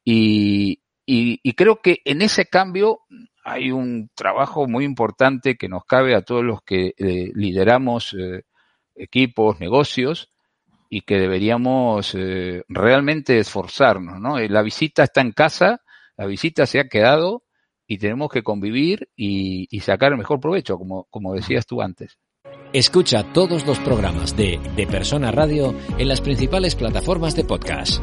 Y, 0.05 0.83
y, 1.07 1.53
creo 1.55 1.81
que 1.81 2.03
en 2.05 2.21
ese 2.21 2.47
cambio 2.47 3.01
hay 3.45 3.71
un 3.71 4.11
trabajo 4.15 4.67
muy 4.69 4.85
importante 4.85 5.57
que 5.57 5.71
nos 5.71 5.87
cabe 5.87 6.15
a 6.15 6.23
todos 6.23 6.45
los 6.45 6.61
que 6.63 6.93
lideramos 7.35 8.15
equipos, 8.95 9.59
negocios, 9.59 10.30
y 10.91 11.03
que 11.03 11.19
deberíamos 11.19 12.15
eh, 12.17 12.65
realmente 12.69 13.39
esforzarnos, 13.39 14.21
¿no? 14.21 14.39
Eh, 14.39 14.49
la 14.49 14.61
visita 14.61 15.05
está 15.05 15.21
en 15.21 15.31
casa, 15.31 15.81
la 16.17 16.27
visita 16.27 16.67
se 16.67 16.81
ha 16.81 16.89
quedado 16.89 17.45
y 17.87 17.99
tenemos 17.99 18.29
que 18.29 18.43
convivir 18.43 19.09
y, 19.17 19.69
y 19.71 19.81
sacar 19.81 20.13
el 20.13 20.19
mejor 20.19 20.41
provecho, 20.41 20.77
como, 20.77 21.07
como 21.09 21.33
decías 21.33 21.65
tú 21.65 21.81
antes. 21.81 22.19
Escucha 22.73 23.23
todos 23.33 23.67
los 23.67 23.79
programas 23.79 24.37
de 24.37 24.61
De 24.77 24.87
Persona 24.87 25.31
Radio 25.31 25.75
en 25.97 26.09
las 26.09 26.21
principales 26.21 26.75
plataformas 26.75 27.37
de 27.37 27.45
podcast. 27.45 28.03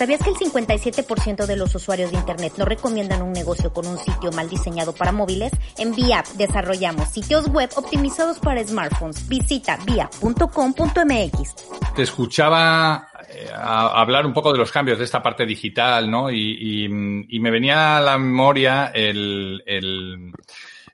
¿Sabías 0.00 0.22
que 0.22 0.30
el 0.30 0.36
57% 0.36 1.44
de 1.44 1.56
los 1.56 1.74
usuarios 1.74 2.10
de 2.10 2.16
Internet 2.16 2.54
no 2.56 2.64
recomiendan 2.64 3.20
un 3.20 3.34
negocio 3.34 3.70
con 3.70 3.86
un 3.86 3.98
sitio 3.98 4.32
mal 4.32 4.48
diseñado 4.48 4.94
para 4.94 5.12
móviles? 5.12 5.52
En 5.76 5.94
VIAP 5.94 6.24
desarrollamos 6.38 7.06
sitios 7.10 7.46
web 7.48 7.68
optimizados 7.76 8.38
para 8.38 8.66
smartphones. 8.66 9.28
Visita 9.28 9.78
via.com.mx. 9.84 11.54
Te 11.94 12.02
escuchaba 12.02 13.08
eh, 13.28 13.50
hablar 13.54 14.24
un 14.24 14.32
poco 14.32 14.52
de 14.52 14.58
los 14.58 14.72
cambios 14.72 14.96
de 14.96 15.04
esta 15.04 15.22
parte 15.22 15.44
digital, 15.44 16.10
¿no? 16.10 16.30
Y, 16.30 16.88
me 16.88 17.50
venía 17.50 17.98
a 17.98 18.00
la 18.00 18.16
memoria 18.16 18.92
el 18.94 20.32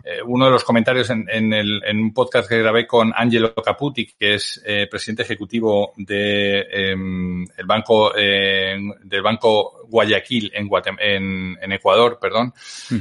eh, 0.09 0.23
uno 0.25 0.45
de 0.45 0.53
los 0.53 0.63
comentarios 0.63 1.11
en, 1.11 1.27
en, 1.29 1.53
el, 1.53 1.83
en, 1.85 1.99
un 1.99 2.15
podcast 2.15 2.49
que 2.49 2.59
grabé 2.59 2.87
con 2.87 3.13
Angelo 3.13 3.53
Caputi, 3.55 4.07
que 4.07 4.35
es 4.35 4.63
eh, 4.65 4.87
presidente 4.89 5.25
ejecutivo 5.25 5.93
de 5.97 6.61
em, 6.71 7.45
el 7.57 7.67
banco 7.67 8.13
eh, 8.17 8.79
del 9.03 9.23
banco 9.23 9.85
Guayaquil 9.89 10.53
en, 10.55 10.69
en, 11.01 11.59
en 11.61 11.73
Ecuador, 11.73 12.19
perdón. 12.21 12.53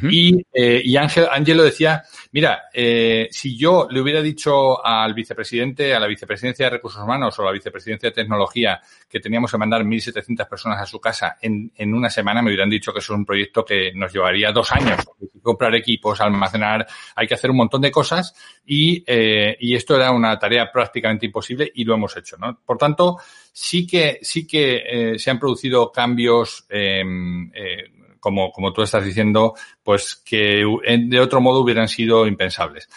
Y, 0.09 0.45
eh, 0.53 0.81
y 0.83 0.97
Ángel, 0.97 1.27
Angelo 1.31 1.63
decía, 1.63 2.03
mira, 2.31 2.63
eh, 2.73 3.27
si 3.31 3.57
yo 3.57 3.87
le 3.89 4.01
hubiera 4.01 4.21
dicho 4.21 4.83
al 4.85 5.13
vicepresidente, 5.13 5.93
a 5.93 5.99
la 5.99 6.07
vicepresidencia 6.07 6.65
de 6.65 6.71
Recursos 6.71 7.01
Humanos 7.01 7.37
o 7.37 7.41
a 7.43 7.45
la 7.45 7.51
vicepresidencia 7.51 8.09
de 8.09 8.15
Tecnología 8.15 8.81
que 9.09 9.19
teníamos 9.19 9.51
que 9.51 9.57
mandar 9.57 9.83
1.700 9.83 10.47
personas 10.47 10.81
a 10.81 10.85
su 10.85 10.99
casa 10.99 11.37
en, 11.41 11.71
en 11.75 11.93
una 11.93 12.09
semana, 12.09 12.41
me 12.41 12.49
hubieran 12.49 12.69
dicho 12.69 12.91
que 12.91 12.99
eso 12.99 13.13
es 13.13 13.19
un 13.19 13.25
proyecto 13.25 13.63
que 13.63 13.91
nos 13.93 14.11
llevaría 14.13 14.51
dos 14.51 14.71
años. 14.71 14.99
Comprar 15.41 15.75
equipos, 15.75 16.19
almacenar, 16.21 16.87
hay 17.15 17.27
que 17.27 17.33
hacer 17.33 17.49
un 17.49 17.57
montón 17.57 17.81
de 17.81 17.91
cosas 17.91 18.33
y, 18.65 19.03
eh, 19.07 19.57
y 19.59 19.75
esto 19.75 19.95
era 19.95 20.11
una 20.11 20.37
tarea 20.37 20.71
prácticamente 20.71 21.25
imposible 21.25 21.71
y 21.73 21.83
lo 21.83 21.95
hemos 21.95 22.15
hecho. 22.17 22.37
Por 22.65 22.77
tanto, 22.77 23.17
sí 23.51 23.87
que, 23.87 24.19
sí 24.21 24.45
que 24.45 24.83
eh, 24.85 25.19
se 25.19 25.31
han 25.31 25.39
producido 25.39 25.91
cambios, 25.91 26.65
em, 26.69 27.51
eh, 27.53 27.91
como, 28.19 28.51
como 28.51 28.73
tú 28.73 28.81
estás 28.81 29.05
diciendo, 29.05 29.53
pues 29.83 30.15
que 30.15 30.63
de 30.99 31.19
otro 31.19 31.41
modo 31.41 31.61
hubieran 31.61 31.87
sido 31.87 32.25
impensables. 32.25 32.89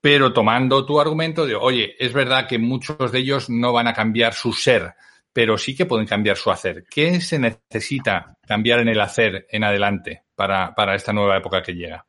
Pero 0.00 0.32
tomando 0.32 0.84
tu 0.86 0.98
argumento 1.00 1.46
de, 1.46 1.54
oye, 1.54 1.94
es 1.98 2.12
verdad 2.12 2.48
que 2.48 2.58
muchos 2.58 3.12
de 3.12 3.18
ellos 3.18 3.50
no 3.50 3.72
van 3.72 3.86
a 3.86 3.92
cambiar 3.92 4.32
su 4.32 4.52
ser, 4.52 4.94
pero 5.32 5.58
sí 5.58 5.76
que 5.76 5.86
pueden 5.86 6.06
cambiar 6.06 6.36
su 6.36 6.50
hacer. 6.50 6.84
¿Qué 6.90 7.20
se 7.20 7.38
necesita 7.38 8.36
cambiar 8.46 8.80
en 8.80 8.88
el 8.88 9.00
hacer 9.00 9.46
en 9.50 9.64
adelante 9.64 10.24
para, 10.34 10.74
para 10.74 10.94
esta 10.94 11.12
nueva 11.12 11.36
época 11.36 11.62
que 11.62 11.74
llega? 11.74 12.06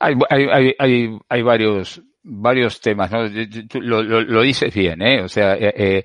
Hay, 0.00 0.14
hay, 0.30 0.74
hay, 0.78 1.18
hay 1.28 1.42
varios, 1.42 2.02
varios 2.22 2.80
temas, 2.80 3.10
¿no? 3.10 3.24
Lo, 3.80 4.02
lo, 4.02 4.20
lo 4.20 4.42
dices 4.42 4.72
bien, 4.74 5.02
¿eh? 5.02 5.22
O 5.22 5.28
sea, 5.28 5.54
eh, 5.54 5.74
eh 5.76 6.04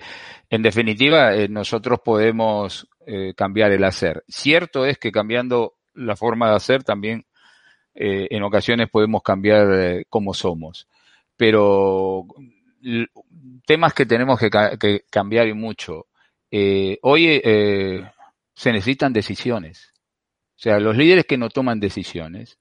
en 0.49 0.61
definitiva, 0.61 1.33
eh, 1.35 1.47
nosotros 1.47 1.99
podemos 2.03 2.87
cambiar 3.35 3.71
el 3.73 3.83
hacer. 3.83 4.23
Cierto 4.29 4.85
es 4.85 4.97
que 4.97 5.11
cambiando 5.11 5.73
la 5.93 6.15
forma 6.15 6.49
de 6.49 6.55
hacer 6.55 6.83
también 6.83 7.25
en 7.93 8.43
ocasiones 8.43 8.89
podemos 8.89 9.21
cambiar 9.21 10.05
cómo 10.07 10.33
somos. 10.33 10.87
Pero 11.35 12.25
temas 13.65 13.93
que 13.93 14.05
tenemos 14.05 14.39
que, 14.39 14.49
que 14.79 15.01
cambiar 15.09 15.49
y 15.49 15.53
mucho. 15.53 16.05
hoy 17.01 17.41
se 18.55 18.71
necesitan 18.71 19.11
decisiones. 19.11 19.91
O 20.51 20.61
sea, 20.63 20.79
los 20.79 20.95
líderes 20.95 21.25
que 21.25 21.37
no 21.37 21.49
toman 21.49 21.81
decisiones, 21.81 22.57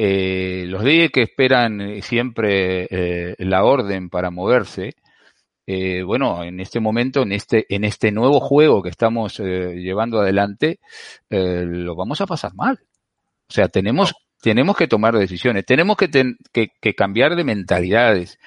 los 0.00 0.84
líderes 0.84 1.10
que 1.10 1.22
esperan 1.22 2.00
siempre 2.02 3.36
la 3.38 3.64
orden 3.64 4.08
para 4.08 4.30
moverse, 4.30 4.94
eh, 5.72 6.02
bueno, 6.02 6.42
en 6.42 6.58
este 6.58 6.80
momento, 6.80 7.22
en 7.22 7.30
este, 7.30 7.64
en 7.68 7.84
este 7.84 8.10
nuevo 8.10 8.40
juego 8.40 8.82
que 8.82 8.88
estamos 8.88 9.38
eh, 9.38 9.76
llevando 9.76 10.18
adelante, 10.20 10.80
eh, 11.28 11.64
lo 11.64 11.94
vamos 11.94 12.20
a 12.20 12.26
pasar 12.26 12.56
mal. 12.56 12.80
O 13.48 13.52
sea, 13.52 13.68
tenemos, 13.68 14.12
tenemos 14.42 14.76
que 14.76 14.88
tomar 14.88 15.16
decisiones, 15.16 15.64
tenemos 15.64 15.96
que, 15.96 16.08
que, 16.52 16.94
cambiar 16.94 17.36
de 17.36 17.44
mentalidades. 17.44 18.40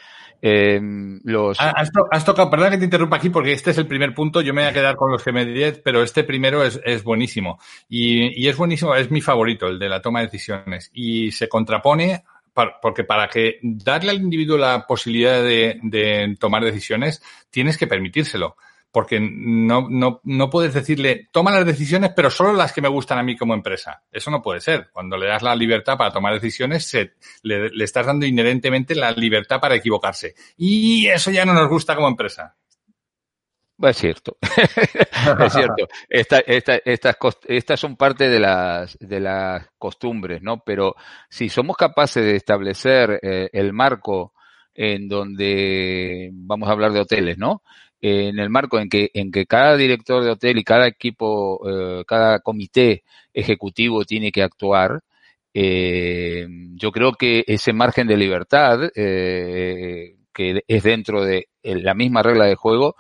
Ah, 1.57 1.73
has, 2.11 2.25
tocado, 2.25 2.49
perdón 2.49 2.71
que 2.71 2.77
te 2.77 2.85
interrumpa 2.85 3.15
aquí 3.15 3.29
porque 3.29 3.53
este 3.53 3.71
es 3.71 3.77
el 3.77 3.87
primer 3.87 4.13
punto, 4.13 4.41
yo 4.41 4.53
me 4.53 4.61
voy 4.61 4.69
a 4.69 4.73
quedar 4.73 4.95
con 4.97 5.09
los 5.09 5.25
GM10, 5.25 5.81
pero 5.83 6.03
este 6.03 6.23
primero 6.25 6.63
es, 6.63 6.81
es 6.83 7.03
buenísimo. 7.03 7.59
Y, 7.87 8.43
y, 8.43 8.49
es 8.49 8.57
buenísimo, 8.57 8.93
es 8.95 9.09
mi 9.09 9.21
favorito, 9.21 9.67
el 9.67 9.79
de 9.79 9.89
la 9.89 10.01
toma 10.01 10.19
de 10.19 10.25
decisiones. 10.25 10.91
Y 10.93 11.31
se 11.31 11.47
contrapone 11.47 12.23
porque 12.81 13.03
para 13.03 13.27
que 13.27 13.59
darle 13.61 14.11
al 14.11 14.21
individuo 14.21 14.57
la 14.57 14.85
posibilidad 14.85 15.41
de, 15.41 16.35
tomar 16.39 16.63
decisiones, 16.63 17.21
tienes 17.49 17.77
que 17.77 17.87
permitírselo. 17.87 18.55
Porque 18.93 19.19
no, 19.19 19.87
no, 19.89 20.21
no 20.23 20.49
puedes 20.51 20.75
decirle, 20.75 21.27
toma 21.31 21.49
las 21.49 21.65
decisiones, 21.65 22.11
pero 22.15 22.29
solo 22.29 22.53
las 22.53 22.71
que 22.71 22.81
me 22.81 22.87
gustan 22.87 23.17
a 23.17 23.23
mí 23.23 23.35
como 23.35 23.55
empresa. 23.55 24.03
Eso 24.11 24.29
no 24.29 24.43
puede 24.43 24.61
ser. 24.61 24.91
Cuando 24.91 25.17
le 25.17 25.25
das 25.25 25.41
la 25.41 25.55
libertad 25.55 25.97
para 25.97 26.11
tomar 26.11 26.35
decisiones, 26.35 26.95
le, 27.41 27.71
estás 27.83 28.05
dando 28.05 28.27
inherentemente 28.27 28.93
la 28.93 29.11
libertad 29.11 29.59
para 29.59 29.73
equivocarse. 29.73 30.35
Y 30.57 31.07
eso 31.07 31.31
ya 31.31 31.43
no 31.43 31.55
nos 31.55 31.67
gusta 31.69 31.95
como 31.95 32.07
empresa. 32.07 32.55
Es 33.81 33.97
cierto, 33.97 34.37
es 34.41 35.53
cierto. 35.53 35.87
Esta, 36.07 36.37
estas, 36.45 37.17
estas 37.47 37.79
son 37.79 37.97
parte 37.97 38.29
de 38.29 38.39
las, 38.39 38.95
de 38.99 39.19
las 39.19 39.67
costumbres, 39.79 40.43
¿no? 40.43 40.63
Pero 40.63 40.95
si 41.29 41.49
somos 41.49 41.75
capaces 41.75 42.23
de 42.23 42.35
establecer 42.35 43.19
eh, 43.23 43.49
el 43.51 43.73
marco 43.73 44.33
en 44.75 45.07
donde 45.07 46.29
vamos 46.31 46.69
a 46.69 46.73
hablar 46.73 46.93
de 46.93 46.99
hoteles, 46.99 47.37
¿no? 47.39 47.63
En 48.03 48.39
el 48.39 48.49
marco 48.49 48.79
en 48.79 48.89
que, 48.89 49.09
en 49.13 49.31
que 49.31 49.45
cada 49.45 49.77
director 49.77 50.23
de 50.23 50.31
hotel 50.31 50.57
y 50.57 50.63
cada 50.63 50.87
equipo, 50.87 51.61
eh, 51.69 52.03
cada 52.05 52.39
comité 52.39 53.03
ejecutivo 53.33 54.03
tiene 54.05 54.31
que 54.31 54.43
actuar, 54.43 55.01
eh, 55.53 56.47
yo 56.75 56.91
creo 56.91 57.13
que 57.13 57.43
ese 57.47 57.73
margen 57.73 58.07
de 58.07 58.17
libertad 58.17 58.89
que 58.93 60.63
es 60.67 60.83
dentro 60.83 61.23
de 61.23 61.47
la 61.63 61.93
misma 61.93 62.23
regla 62.23 62.45
de 62.45 62.55
juego 62.55 62.95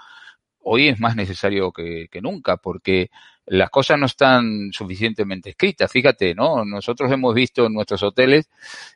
hoy 0.63 0.87
es 0.87 0.99
más 0.99 1.15
necesario 1.15 1.71
que, 1.71 2.07
nunca 2.21 2.57
porque 2.57 3.09
las 3.45 3.69
cosas 3.69 3.99
no 3.99 4.05
están 4.05 4.71
suficientemente 4.71 5.49
escritas. 5.51 5.91
Fíjate, 5.91 6.33
¿no? 6.33 6.63
Nosotros 6.65 7.11
hemos 7.11 7.35
visto 7.35 7.65
en 7.65 7.73
nuestros 7.73 8.01
hoteles 8.03 8.49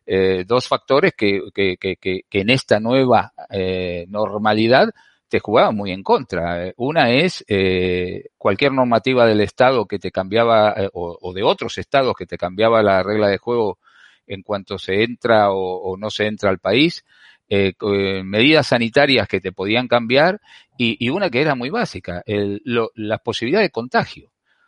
eh, 0.05 0.45
dos 0.47 0.67
factores 0.67 1.13
que, 1.15 1.41
que, 1.53 1.77
que, 1.77 2.23
en 2.31 2.49
esta 2.49 2.79
nueva 2.79 3.33
eh, 3.49 4.05
normalidad 4.07 4.89
te 5.29 5.39
jugaban 5.39 5.75
muy 5.75 5.91
en 5.91 6.03
contra. 6.03 6.71
Una 6.77 7.11
es 7.11 7.43
eh, 7.47 8.29
cualquier 8.37 8.71
normativa 8.71 9.25
del 9.25 9.41
Estado 9.41 9.85
que 9.85 9.99
te 9.99 10.11
cambiaba, 10.11 10.73
eh, 10.77 10.89
o, 10.93 11.17
o, 11.21 11.33
de 11.33 11.43
otros 11.43 11.77
estados 11.77 12.15
que 12.15 12.25
te 12.25 12.37
cambiaba 12.37 12.81
la 12.83 13.03
regla 13.03 13.27
de 13.27 13.37
juego 13.37 13.79
en 14.27 14.43
cuanto 14.43 14.77
se 14.77 15.03
entra 15.03 15.51
o, 15.51 15.97
no 15.97 16.09
se 16.09 16.27
entra 16.27 16.49
al 16.49 16.59
país 16.59 17.03
eh, 17.49 17.73
eh, 17.79 18.23
medidas 18.23 18.67
sanitarias 18.67 19.27
que 19.27 19.39
te 19.39 19.53
podían 19.53 19.87
cambiar 19.87 20.41
y, 20.77 21.09
una 21.09 21.29
que 21.29 21.41
era 21.41 21.55
muy 21.55 21.69
básica, 21.69 22.21
el, 22.25 22.61
la 22.93 23.17
posibilidad 23.17 23.61
de 23.61 23.71
contagio. 23.71 24.27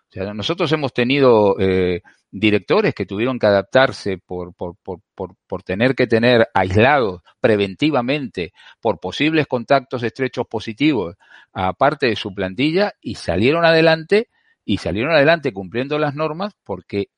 O 0.10 0.12
sea, 0.12 0.34
nosotros 0.34 0.72
hemos 0.72 0.92
tenido 0.92 1.56
eh, 1.60 2.02
directores 2.32 2.94
que 2.94 3.06
tuvieron 3.06 3.40
que 3.40 3.48
adaptarse 3.48 4.18
por, 4.18 4.54
por, 4.54 4.76
por, 4.78 5.02
por, 5.16 5.64
tener 5.64 5.96
que 5.96 6.08
tener 6.08 6.48
aislados 6.54 7.22
preventivamente 7.40 8.54
por 8.80 9.00
posibles 9.00 9.48
contactos 9.48 10.04
estrechos 10.04 10.46
positivos 10.48 11.16
a 11.54 11.74
parte 11.74 12.08
de 12.08 12.16
su 12.16 12.34
plantilla 12.34 12.94
y 13.02 13.16
salieron 13.16 13.66
adelante 13.66 14.30
y 14.64 14.78
salieron 14.78 15.12
adelante 15.12 15.52
cumpliendo 15.52 15.98
las 15.98 16.14
normas 16.14 16.54
porque 16.64 17.10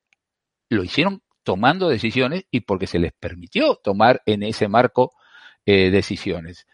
lo 0.70 0.84
hicieron 0.84 1.22
tomando 1.44 1.90
decisiones 1.90 2.46
y 2.50 2.62
porque 2.62 2.88
se 2.88 3.00
les 3.00 3.12
permitió 3.12 3.76
tomar 3.76 4.22
en 4.26 4.44
ese 4.44 4.68
marco 4.70 5.12
eh, 5.66 5.90
decisiones. 5.90 6.68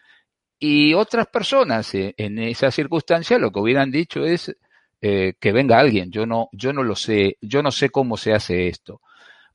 Y 0.60 0.94
otras 0.94 1.26
personas 1.26 1.92
eh, 1.94 2.14
en 2.16 2.38
esa 2.38 2.70
circunstancia 2.70 3.38
lo 3.38 3.50
que 3.50 3.60
hubieran 3.60 3.90
dicho 3.90 4.24
es 4.24 4.56
eh, 5.00 5.34
que 5.40 5.52
venga 5.52 5.78
alguien, 5.78 6.10
yo 6.10 6.26
no, 6.26 6.48
yo 6.52 6.72
no 6.72 6.82
lo 6.82 6.96
sé, 6.96 7.36
yo 7.40 7.62
no 7.62 7.70
sé 7.70 7.90
cómo 7.90 8.16
se 8.16 8.32
hace 8.32 8.68
esto. 8.68 9.00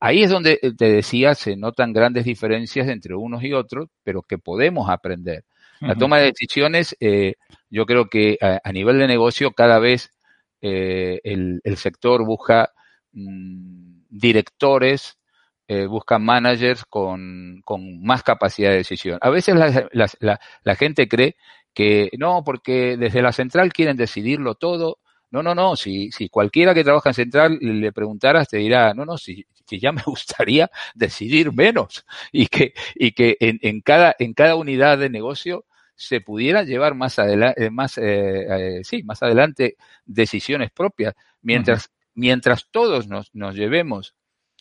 Ahí 0.00 0.22
es 0.22 0.30
donde 0.30 0.58
te 0.76 0.90
decía, 0.90 1.34
se 1.34 1.56
notan 1.56 1.92
grandes 1.92 2.24
diferencias 2.24 2.88
entre 2.88 3.14
unos 3.14 3.42
y 3.42 3.52
otros, 3.52 3.88
pero 4.02 4.22
que 4.22 4.38
podemos 4.38 4.90
aprender. 4.90 5.44
La 5.80 5.94
toma 5.96 6.18
de 6.18 6.26
decisiones, 6.26 6.96
yo 7.70 7.86
creo 7.86 8.08
que 8.08 8.38
a, 8.40 8.72
nivel 8.72 8.98
de 8.98 9.06
negocio 9.06 9.52
cada 9.52 9.78
vez 9.78 10.10
el, 10.60 11.60
el, 11.62 11.76
sector 11.76 12.24
busca 12.24 12.72
mm, 13.12 14.04
directores 14.08 15.18
eh, 15.66 15.86
buscan 15.86 16.22
managers 16.22 16.84
con, 16.84 17.62
con, 17.64 18.02
más 18.02 18.22
capacidad 18.22 18.68
de 18.68 18.76
decisión. 18.76 19.18
A 19.22 19.30
veces 19.30 19.54
la, 19.54 19.88
la, 19.92 20.40
la, 20.62 20.76
gente 20.76 21.08
cree 21.08 21.36
que 21.72 22.10
no, 22.18 22.44
porque 22.44 22.98
desde 22.98 23.22
la 23.22 23.32
central 23.32 23.72
quieren 23.72 23.96
decidirlo 23.96 24.56
todo. 24.56 24.98
No, 25.34 25.42
no, 25.42 25.52
no, 25.52 25.74
si, 25.74 26.12
si 26.12 26.28
cualquiera 26.28 26.72
que 26.74 26.84
trabaja 26.84 27.10
en 27.10 27.14
central 27.14 27.58
le 27.60 27.92
preguntaras 27.92 28.46
te 28.48 28.58
dirá, 28.58 28.94
no, 28.94 29.04
no, 29.04 29.18
si, 29.18 29.44
si 29.66 29.80
ya 29.80 29.90
me 29.90 30.00
gustaría 30.06 30.70
decidir 30.94 31.52
menos 31.52 32.06
y 32.30 32.46
que, 32.46 32.72
y 32.94 33.10
que 33.10 33.36
en, 33.40 33.58
en, 33.60 33.80
cada, 33.80 34.14
en 34.20 34.32
cada 34.32 34.54
unidad 34.54 34.96
de 34.96 35.10
negocio 35.10 35.64
se 35.96 36.20
pudiera 36.20 36.62
llevar 36.62 36.94
más 36.94 37.18
adelante, 37.18 37.64
eh, 37.64 37.70
más, 37.70 37.98
eh, 38.00 38.82
sí, 38.84 39.02
más 39.02 39.24
adelante 39.24 39.76
decisiones 40.04 40.70
propias, 40.70 41.14
mientras, 41.42 41.90
mientras 42.14 42.68
todos 42.70 43.08
nos, 43.08 43.34
nos 43.34 43.56
llevemos 43.56 44.14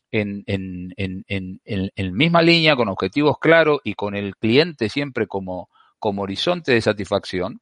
en, 0.10 0.44
en, 0.48 0.92
en, 0.98 1.24
en, 1.66 2.14
misma 2.16 2.42
línea, 2.42 2.76
con 2.76 2.90
objetivos 2.90 3.38
claros 3.38 3.80
y 3.84 3.94
con 3.94 4.16
el 4.16 4.36
cliente 4.38 4.90
siempre 4.90 5.28
como, 5.28 5.70
como 6.00 6.24
horizonte 6.24 6.72
de 6.72 6.82
satisfacción, 6.82 7.62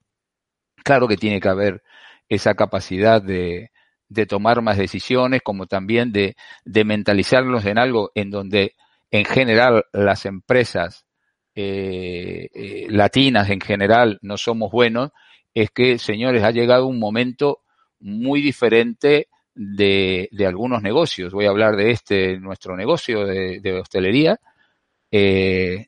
claro 0.86 1.10
que 1.10 1.18
tiene 1.18 1.42
que 1.42 1.50
haber 1.50 1.84
esa 2.32 2.54
capacidad 2.56 3.22
de, 3.22 3.72
de 4.08 4.26
tomar 4.26 4.62
más 4.62 4.78
decisiones, 4.78 5.42
como 5.44 5.68
también 5.68 6.14
de, 6.14 6.38
de 6.64 6.86
mentalizarlos 6.86 7.66
en 7.66 7.78
algo 7.78 8.12
en 8.16 8.32
donde 8.32 8.76
en 9.12 9.26
general 9.26 9.84
las 9.92 10.26
empresas 10.26 11.06
eh, 11.56 12.48
eh, 12.54 12.88
latinas 12.90 13.50
en 13.50 13.60
general 13.60 14.18
no 14.22 14.38
somos 14.38 14.72
buenos, 14.72 15.12
es 15.54 15.72
que, 15.72 15.98
señores, 15.98 16.44
ha 16.44 16.52
llegado 16.52 16.88
un 16.88 17.00
momento 17.00 17.64
muy 18.00 18.42
diferente 18.42 19.28
de, 19.54 20.30
de, 20.32 20.48
algunos 20.48 20.82
negocios. 20.82 21.34
Voy 21.34 21.48
a 21.48 21.50
hablar 21.50 21.76
de 21.76 21.92
este, 21.92 22.40
nuestro 22.40 22.78
negocio 22.78 23.26
de, 23.26 23.60
de 23.60 23.74
hostelería. 23.74 24.40
Eh, 25.12 25.88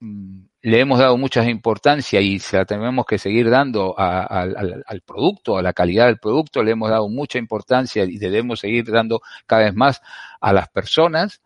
mm, 0.00 0.40
le 0.64 0.80
hemos 0.80 0.98
dado 0.98 1.18
mucha 1.18 1.44
importancia 1.44 2.22
y 2.22 2.38
se 2.38 2.56
la 2.56 2.64
tenemos 2.64 3.04
que 3.04 3.18
seguir 3.18 3.50
dando 3.50 3.98
al, 3.98 4.82
al, 4.86 5.00
producto, 5.02 5.58
a 5.58 5.62
la 5.62 5.74
calidad 5.74 6.06
del 6.06 6.18
producto, 6.18 6.62
le 6.62 6.70
hemos 6.70 6.88
dado 6.88 7.06
mucha 7.10 7.38
importancia 7.38 8.04
y 8.04 8.16
debemos 8.16 8.60
seguir 8.60 8.90
dando 8.90 9.20
cada 9.46 9.64
vez 9.64 9.74
más 9.74 10.00
a 10.40 10.54
las 10.54 10.70
personas, 10.70 11.42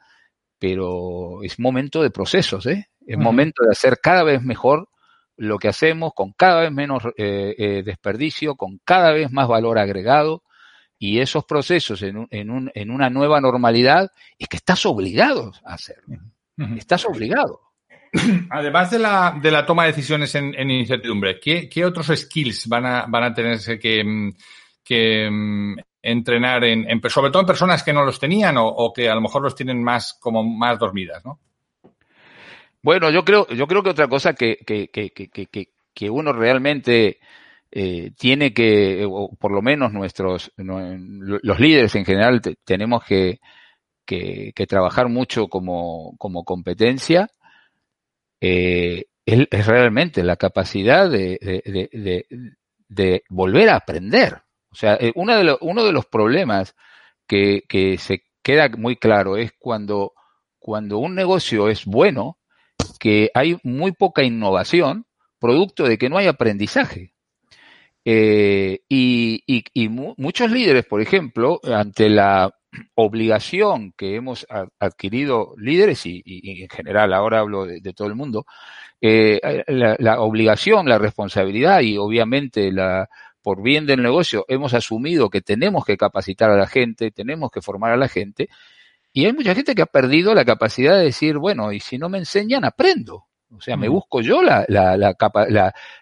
pero 0.60 1.42
es 1.42 1.58
momento 1.58 2.00
de 2.00 2.10
procesos, 2.10 2.66
¿eh? 2.66 2.90
es 3.08 3.18
momento 3.18 3.64
de 3.64 3.72
hacer 3.72 3.98
cada 4.00 4.22
vez 4.22 4.40
mejor 4.40 4.88
lo 5.36 5.58
que 5.58 5.66
hacemos, 5.66 6.12
con 6.14 6.32
cada 6.32 6.60
vez 6.60 6.70
menos 6.70 7.02
eh, 7.16 7.56
eh, 7.58 7.82
desperdicio, 7.84 8.54
con 8.54 8.78
cada 8.84 9.10
vez 9.10 9.32
más 9.32 9.48
valor 9.48 9.80
agregado, 9.80 10.44
y 10.96 11.18
esos 11.18 11.44
procesos 11.44 12.02
en, 12.02 12.18
un, 12.18 12.28
en, 12.30 12.50
un, 12.50 12.70
en 12.72 12.90
una 12.92 13.10
nueva 13.10 13.40
normalidad 13.40 14.12
es 14.38 14.46
que 14.46 14.58
estás 14.58 14.86
obligado 14.86 15.50
a 15.64 15.74
hacerlo. 15.74 16.18
Estás 16.76 17.04
obligado. 17.04 17.67
Además 18.50 18.90
de 18.90 18.98
la, 18.98 19.38
de 19.40 19.50
la 19.50 19.66
toma 19.66 19.84
de 19.84 19.92
decisiones 19.92 20.34
en, 20.34 20.70
incertidumbre, 20.70 21.38
¿qué, 21.40 21.68
¿qué, 21.68 21.84
otros 21.84 22.06
skills 22.14 22.68
van 22.68 22.86
a, 22.86 23.06
van 23.06 23.24
a 23.24 23.34
tenerse 23.34 23.78
que, 23.78 24.32
que 24.84 25.28
mm, 25.30 25.76
entrenar, 26.02 26.64
en, 26.64 26.86
sobre 27.08 27.30
todo 27.30 27.40
en 27.40 27.46
personas 27.46 27.82
que 27.82 27.92
no 27.92 28.04
los 28.04 28.18
tenían 28.18 28.56
o, 28.58 28.92
que 28.94 29.08
a 29.08 29.14
lo 29.14 29.20
mejor 29.20 29.42
los 29.42 29.54
tienen 29.54 29.82
más 29.82 30.14
como 30.20 30.42
más 30.42 30.78
dormidas, 30.78 31.24
¿no? 31.24 31.40
Bueno, 32.80 33.10
yo 33.10 33.24
creo, 33.24 33.46
yo 33.48 33.66
creo 33.66 33.82
que 33.82 33.90
otra 33.90 34.08
cosa 34.08 34.34
que, 34.34 34.56
que, 34.64 34.88
que, 34.88 35.68
que, 35.92 36.10
uno 36.10 36.32
realmente 36.32 37.18
eh, 37.72 38.12
tiene 38.16 38.54
que, 38.54 39.04
o 39.06 39.34
por 39.36 39.52
lo 39.52 39.60
menos 39.60 39.92
nuestros, 39.92 40.52
los 40.56 41.60
líderes 41.60 41.94
en 41.96 42.04
general 42.04 42.40
tenemos 42.64 43.04
que, 43.04 43.40
que, 44.06 44.52
que, 44.54 44.66
trabajar 44.66 45.08
mucho 45.08 45.48
como, 45.48 46.14
como 46.18 46.44
competencia, 46.44 47.28
eh, 48.40 49.06
es, 49.26 49.66
realmente 49.66 50.22
la 50.22 50.36
capacidad 50.36 51.10
de, 51.10 51.38
de, 52.88 53.22
volver 53.28 53.68
a 53.68 53.76
aprender. 53.76 54.42
O 54.70 54.74
sea, 54.74 54.94
eh, 54.94 55.12
uno, 55.14 55.36
de 55.36 55.56
uno 55.60 55.84
de 55.84 55.92
los 55.92 56.06
problemas 56.06 56.74
que, 57.26 57.62
que 57.68 57.98
se 57.98 58.24
queda 58.42 58.68
muy 58.68 58.96
claro 58.96 59.36
es 59.36 59.52
cuando, 59.58 60.12
cuando 60.58 60.98
un 60.98 61.14
negocio 61.14 61.68
es 61.68 61.84
bueno, 61.84 62.38
que 62.98 63.30
hay 63.34 63.58
muy 63.62 63.92
poca 63.92 64.22
innovación, 64.22 65.06
producto 65.38 65.84
de 65.84 65.98
que 65.98 66.08
no 66.08 66.18
hay 66.18 66.26
aprendizaje. 66.26 67.12
Eh, 68.04 68.80
y, 68.88 69.42
y, 69.46 69.64
y 69.74 69.88
mu 69.88 70.14
muchos 70.16 70.50
líderes, 70.50 70.86
por 70.86 71.02
ejemplo, 71.02 71.60
ante 71.64 72.08
la 72.08 72.57
obligación 72.94 73.92
que 73.96 74.16
hemos 74.16 74.46
adquirido 74.78 75.54
líderes 75.56 76.04
y, 76.06 76.22
y, 76.24 76.62
en 76.62 76.68
general 76.68 77.12
ahora 77.12 77.40
hablo 77.40 77.64
de, 77.64 77.80
de 77.80 77.92
todo 77.92 78.08
el 78.08 78.14
mundo, 78.14 78.46
eh, 79.00 79.40
la, 79.68 79.96
la, 79.98 80.20
obligación, 80.20 80.88
la 80.88 80.98
responsabilidad 80.98 81.80
y 81.80 81.96
obviamente 81.96 82.72
la 82.72 83.08
por 83.42 83.62
bien 83.62 83.86
del 83.86 84.02
negocio 84.02 84.44
hemos 84.48 84.74
asumido 84.74 85.30
que 85.30 85.40
tenemos 85.40 85.84
que 85.84 85.96
capacitar 85.96 86.50
a 86.50 86.56
la 86.56 86.66
gente, 86.66 87.10
tenemos 87.10 87.50
que 87.50 87.62
formar 87.62 87.92
a 87.92 87.96
la 87.96 88.08
gente 88.08 88.48
y 89.12 89.24
hay 89.26 89.32
mucha 89.32 89.54
gente 89.54 89.74
que 89.74 89.82
ha 89.82 89.86
perdido 89.86 90.34
la 90.34 90.44
capacidad 90.44 90.96
de 90.96 91.04
decir, 91.04 91.38
bueno, 91.38 91.72
y 91.72 91.80
si 91.80 91.98
no 91.98 92.08
me 92.08 92.18
enseñan, 92.18 92.64
aprendo. 92.64 93.26
O 93.50 93.60
sea, 93.60 93.76
me 93.76 93.88
busco 93.88 94.20
yo 94.20 94.42
la, 94.42 94.66
la, 94.68 94.96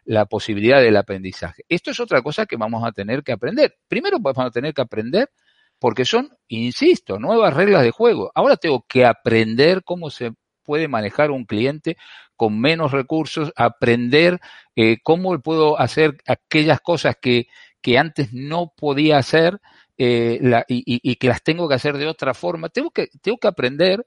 la, 0.05 0.26
posibilidad 0.26 0.81
del 0.81 0.96
aprendizaje. 0.96 1.62
Esto 1.68 1.92
es 1.92 2.00
otra 2.00 2.20
cosa 2.20 2.44
que 2.44 2.57
vamos 2.57 2.83
a 2.85 2.90
tener 2.90 3.22
que 3.22 3.31
aprender. 3.31 3.76
Primero 3.87 4.18
vamos 4.20 4.44
a 4.44 4.50
tener 4.50 4.74
que 4.74 4.83
aprender 4.83 5.31
porque 5.79 6.05
son, 6.05 6.31
insisto, 6.49 7.19
nuevas 7.19 7.55
reglas 7.55 7.83
de 7.83 7.91
juego. 7.91 8.31
Ahora 8.35 8.57
tengo 8.57 8.85
que 8.89 9.05
aprender 9.05 9.83
cómo 9.85 10.11
se 10.11 10.33
puede 10.65 10.89
manejar 10.89 11.31
un 11.31 11.45
cliente 11.45 11.97
con 12.35 12.61
menos 12.61 12.93
recursos, 12.93 13.53
aprender 13.57 14.41
eh, 14.75 14.99
cómo 15.03 15.39
puedo 15.41 15.79
hacer 15.79 16.17
aquellas 16.27 16.81
cosas 16.81 17.17
que, 17.21 17.47
que 17.81 17.99
antes 17.99 18.33
no 18.33 18.73
podía 18.77 19.19
hacer 19.19 19.61
eh, 19.97 20.41
y, 20.69 21.17
que 21.17 21.29
las 21.29 21.43
tengo 21.43 21.69
que 21.69 21.75
hacer 21.75 21.97
de 21.97 22.07
otra 22.07 22.35
forma. 22.35 22.69
Tengo 22.69 22.91
que, 22.91 23.09
tengo 23.23 23.39
que 23.39 23.49
aprender 23.49 24.07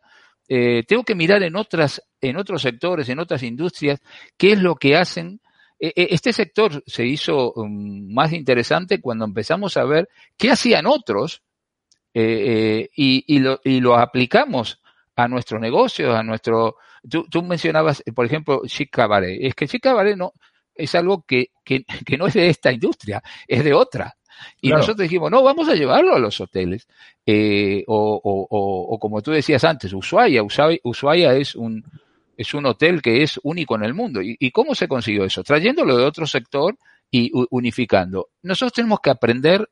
eh, 0.51 0.84
tengo 0.88 1.03
que 1.03 1.13
mirar 1.13 1.43
en 1.43 1.55
otras, 1.55 2.01
en 2.19 2.36
otros 2.36 2.63
sectores, 2.63 3.08
en 3.08 3.19
otras 3.19 3.43
industrias, 3.43 4.01
qué 4.36 4.53
es 4.53 4.60
lo 4.60 4.75
que 4.75 4.95
hacen. 4.95 5.39
E, 5.79 5.93
e, 5.95 6.08
este 6.12 6.34
sector 6.34 6.84
se 6.88 7.05
hizo 7.05 7.53
um, 7.53 8.12
más 8.12 8.34
interesante 8.34 8.99
cuando 8.99 9.25
empezamos 9.25 9.77
a 9.77 9.86
ver 9.86 10.10
qué 10.38 10.49
hacían 10.49 10.88
otros 10.88 11.43
eh, 12.13 12.21
eh, 12.23 12.89
y, 12.95 13.23
y, 13.27 13.39
lo, 13.39 13.59
y 13.63 13.79
lo 13.81 13.95
aplicamos 13.97 14.81
a 15.15 15.27
nuestro 15.27 15.59
negocio, 15.59 16.15
a 16.15 16.23
nuestro. 16.23 16.77
Tú, 17.09 17.25
tú 17.29 17.43
mencionabas, 17.43 18.03
por 18.15 18.25
ejemplo, 18.25 18.61
Chic 18.65 18.89
Cabaret. 18.89 19.37
Es 19.41 19.55
que 19.55 19.67
Chic 19.67 19.83
Cabaret 19.83 20.17
no 20.17 20.33
es 20.79 20.95
algo 20.95 21.23
que, 21.23 21.51
que, 21.63 21.83
que 22.05 22.17
no 22.17 22.27
es 22.27 22.33
de 22.33 22.49
esta 22.49 22.71
industria, 22.71 23.21
es 23.47 23.63
de 23.63 23.73
otra. 23.73 24.15
Y 24.61 24.69
claro. 24.69 24.81
nosotros 24.81 25.03
dijimos, 25.03 25.29
no, 25.29 25.43
vamos 25.43 25.67
a 25.67 25.75
llevarlo 25.75 26.15
a 26.15 26.19
los 26.19 26.39
hoteles. 26.39 26.87
Eh, 27.25 27.83
o, 27.87 28.21
o, 28.23 28.47
o, 28.49 28.93
o, 28.93 28.99
como 28.99 29.21
tú 29.21 29.31
decías 29.31 29.63
antes, 29.65 29.91
Ushuaia, 29.91 30.41
Ushuaia, 30.41 30.79
Ushuaia 30.83 31.33
es 31.35 31.55
un, 31.55 31.83
es 32.37 32.53
un 32.53 32.65
hotel 32.65 33.01
que 33.01 33.21
es 33.21 33.39
único 33.43 33.75
en 33.75 33.83
el 33.83 33.93
mundo. 33.93 34.21
¿Y, 34.21 34.37
¿Y, 34.39 34.51
cómo 34.51 34.73
se 34.75 34.87
consiguió 34.87 35.25
eso? 35.25 35.43
Trayéndolo 35.43 35.97
de 35.97 36.05
otro 36.05 36.25
sector 36.25 36.77
y 37.11 37.31
unificando. 37.49 38.29
Nosotros 38.43 38.73
tenemos 38.73 39.01
que 39.01 39.09
aprender, 39.09 39.69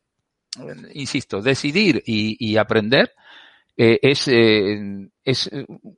insisto, 0.94 1.42
decidir 1.42 2.04
y, 2.06 2.58
aprender 2.58 3.12
eh, 3.76 4.00
es, 4.02 4.28
eh, 4.28 5.08
es 5.24 5.50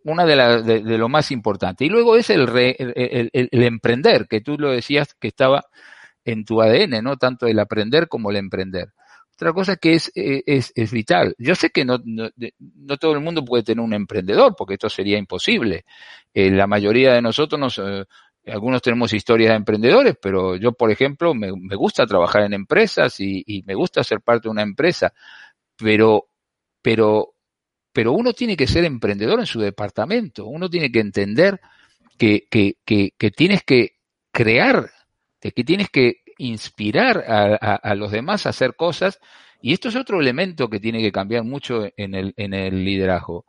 una 0.04 0.26
de, 0.26 0.36
la, 0.36 0.62
de, 0.62 0.98
lo 0.98 1.10
más 1.10 1.32
importante. 1.32 1.86
Y 1.86 1.89
luego 1.89 2.15
es 2.15 2.30
el, 2.30 2.48
el, 2.50 3.30
el, 3.32 3.63
emprender, 3.63 4.28
que 4.28 4.41
tú 4.41 4.58
lo 4.58 4.72
decías 4.72 5.15
que 5.19 5.30
estaba 5.30 5.63
en 6.26 6.45
tu 6.45 6.62
ADN, 6.62 7.04
¿no? 7.04 7.17
Tanto 7.17 7.48
el 7.48 7.60
aprender 7.60 8.08
como 8.08 8.32
el 8.32 8.38
emprender. 8.38 8.89
Otra 9.36 9.54
cosa 9.54 9.78
que 9.78 9.93
es, 9.93 10.12
es, 10.15 10.74
es 10.76 10.91
vital. 10.91 11.34
Yo 11.38 11.56
sé 11.56 11.69
que 11.69 11.86
no, 11.86 11.98
no, 12.04 12.98
todo 12.98 13.13
el 13.13 13.22
mundo 13.22 13.45
puede 13.45 13.63
tener 13.63 13.82
un 13.82 13.93
emprendedor, 13.93 14.54
porque 14.58 14.74
esto 14.74 14.89
sería 14.89 15.17
imposible. 15.17 15.86
Eh, 16.34 16.52
la 16.52 16.67
mayoría 16.67 17.13
de 17.13 17.22
nosotros 17.22 17.58
nos, 17.58 17.82
algunos 18.50 18.82
tenemos 18.82 19.14
historias 19.14 19.52
de 19.52 19.58
emprendedores, 19.58 20.16
pero 20.22 20.56
yo, 20.56 20.74
por 20.74 20.92
ejemplo, 20.92 21.34
me, 21.34 21.52
gusta 21.76 22.06
trabajar 22.06 22.44
en 22.44 22.54
empresas 22.54 23.20
y, 23.20 23.64
me 23.66 23.76
gusta 23.76 24.04
ser 24.04 24.22
parte 24.22 24.48
de 24.48 24.52
una 24.52 24.64
empresa, 24.64 25.14
pero, 25.78 26.28
pero 26.82 27.36
pero 27.92 28.14
uno 28.14 28.34
tiene 28.34 28.56
que 28.56 28.68
ser 28.68 28.86
emprendedor 28.86 29.40
en 29.40 29.46
su 29.46 29.60
departamento, 29.60 30.46
uno 30.46 30.70
tiene 30.70 30.92
que 30.92 31.00
entender 31.00 31.60
que, 32.18 32.48
que, 32.50 32.78
que, 32.86 33.14
que 33.18 33.32
tienes 33.32 33.64
que 33.64 33.98
crear, 34.32 34.92
que 35.42 35.64
tienes 35.64 35.90
que 35.90 36.22
inspirar 36.38 37.26
a, 37.28 37.76
a, 37.76 37.96
los 37.96 38.12
demás 38.12 38.46
a 38.46 38.50
hacer 38.50 38.76
cosas, 38.76 39.20
y 39.62 39.74
esto 39.74 39.90
es 39.90 39.96
otro 39.96 40.22
elemento 40.22 40.70
que 40.70 40.80
tiene 40.80 41.02
que 41.02 41.12
cambiar 41.12 41.44
mucho 41.44 41.88
en 41.98 42.14
el, 42.14 42.34
en 42.38 42.54
el 42.54 42.86
liderazgo, 42.86 43.46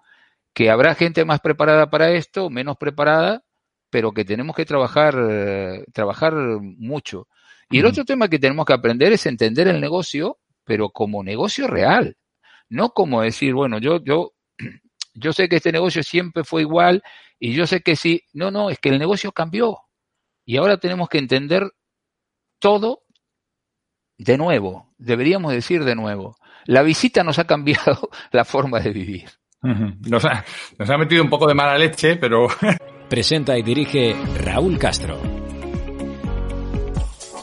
que 0.53 0.71
habrá 0.71 0.95
gente 0.95 1.25
más 1.25 1.41
preparada 1.41 1.91
para 1.91 2.11
esto, 2.11 2.51
menos 2.51 2.77
preparada, 2.77 3.45
pero 3.90 4.12
que 4.12 4.24
tenemos 4.24 4.57
que 4.57 4.64
trabajar, 4.64 5.14
trabajar 5.92 6.35
mucho. 6.35 7.29
Y 7.70 7.81
el 7.81 7.87
otro 7.87 8.05
tema 8.05 8.29
que 8.29 8.38
tenemos 8.38 8.64
que 8.64 8.72
aprender 8.72 9.12
es 9.12 9.26
entender 9.26 9.68
el 9.68 9.81
negocio, 9.81 10.38
pero 10.64 10.90
como 10.90 11.22
negocio 11.22 11.66
real 11.66 12.16
no 12.70 12.90
como 12.90 13.20
decir, 13.20 13.53
bueno, 13.53 13.79
yo, 13.79 14.03
yo, 14.03 14.33
yo 15.14 15.33
sé 15.35 15.48
que 15.48 15.57
este 15.57 15.72
negocio 15.72 16.03
siempre 16.03 16.44
fue 16.44 16.62
igual 16.62 17.03
y 17.38 17.53
yo 17.53 17.66
sé 17.66 17.83
que 17.83 17.96
sí, 17.96 18.22
no, 18.33 18.50
no, 18.50 18.70
es 18.70 18.79
que 18.79 18.88
el 18.88 18.98
negocio 18.98 19.33
cambió 19.33 19.79
y 20.46 20.57
ahora 20.57 20.79
tenemos 20.79 21.09
que 21.09 21.18
entender 21.18 21.70
todo 22.59 23.03
de 24.16 24.38
nuevo, 24.38 24.94
deberíamos 24.98 25.53
decir 25.53 25.85
de 25.85 25.94
nuevo. 25.94 26.37
La 26.66 26.83
visita 26.83 27.24
nos 27.24 27.38
ha 27.38 27.46
cambiado 27.46 28.11
la 28.33 28.44
forma 28.44 28.81
de 28.81 28.90
vivir. 28.90 29.31
Nos 29.62 30.24
ha, 30.24 30.42
nos 30.79 30.88
ha 30.88 30.96
metido 30.96 31.22
un 31.22 31.29
poco 31.29 31.46
de 31.46 31.55
mala 31.55 31.76
leche, 31.76 32.16
pero... 32.16 32.48
Presenta 33.11 33.59
y 33.59 33.64
dirige 33.64 34.14
Raúl 34.37 34.79
Castro. 34.79 35.18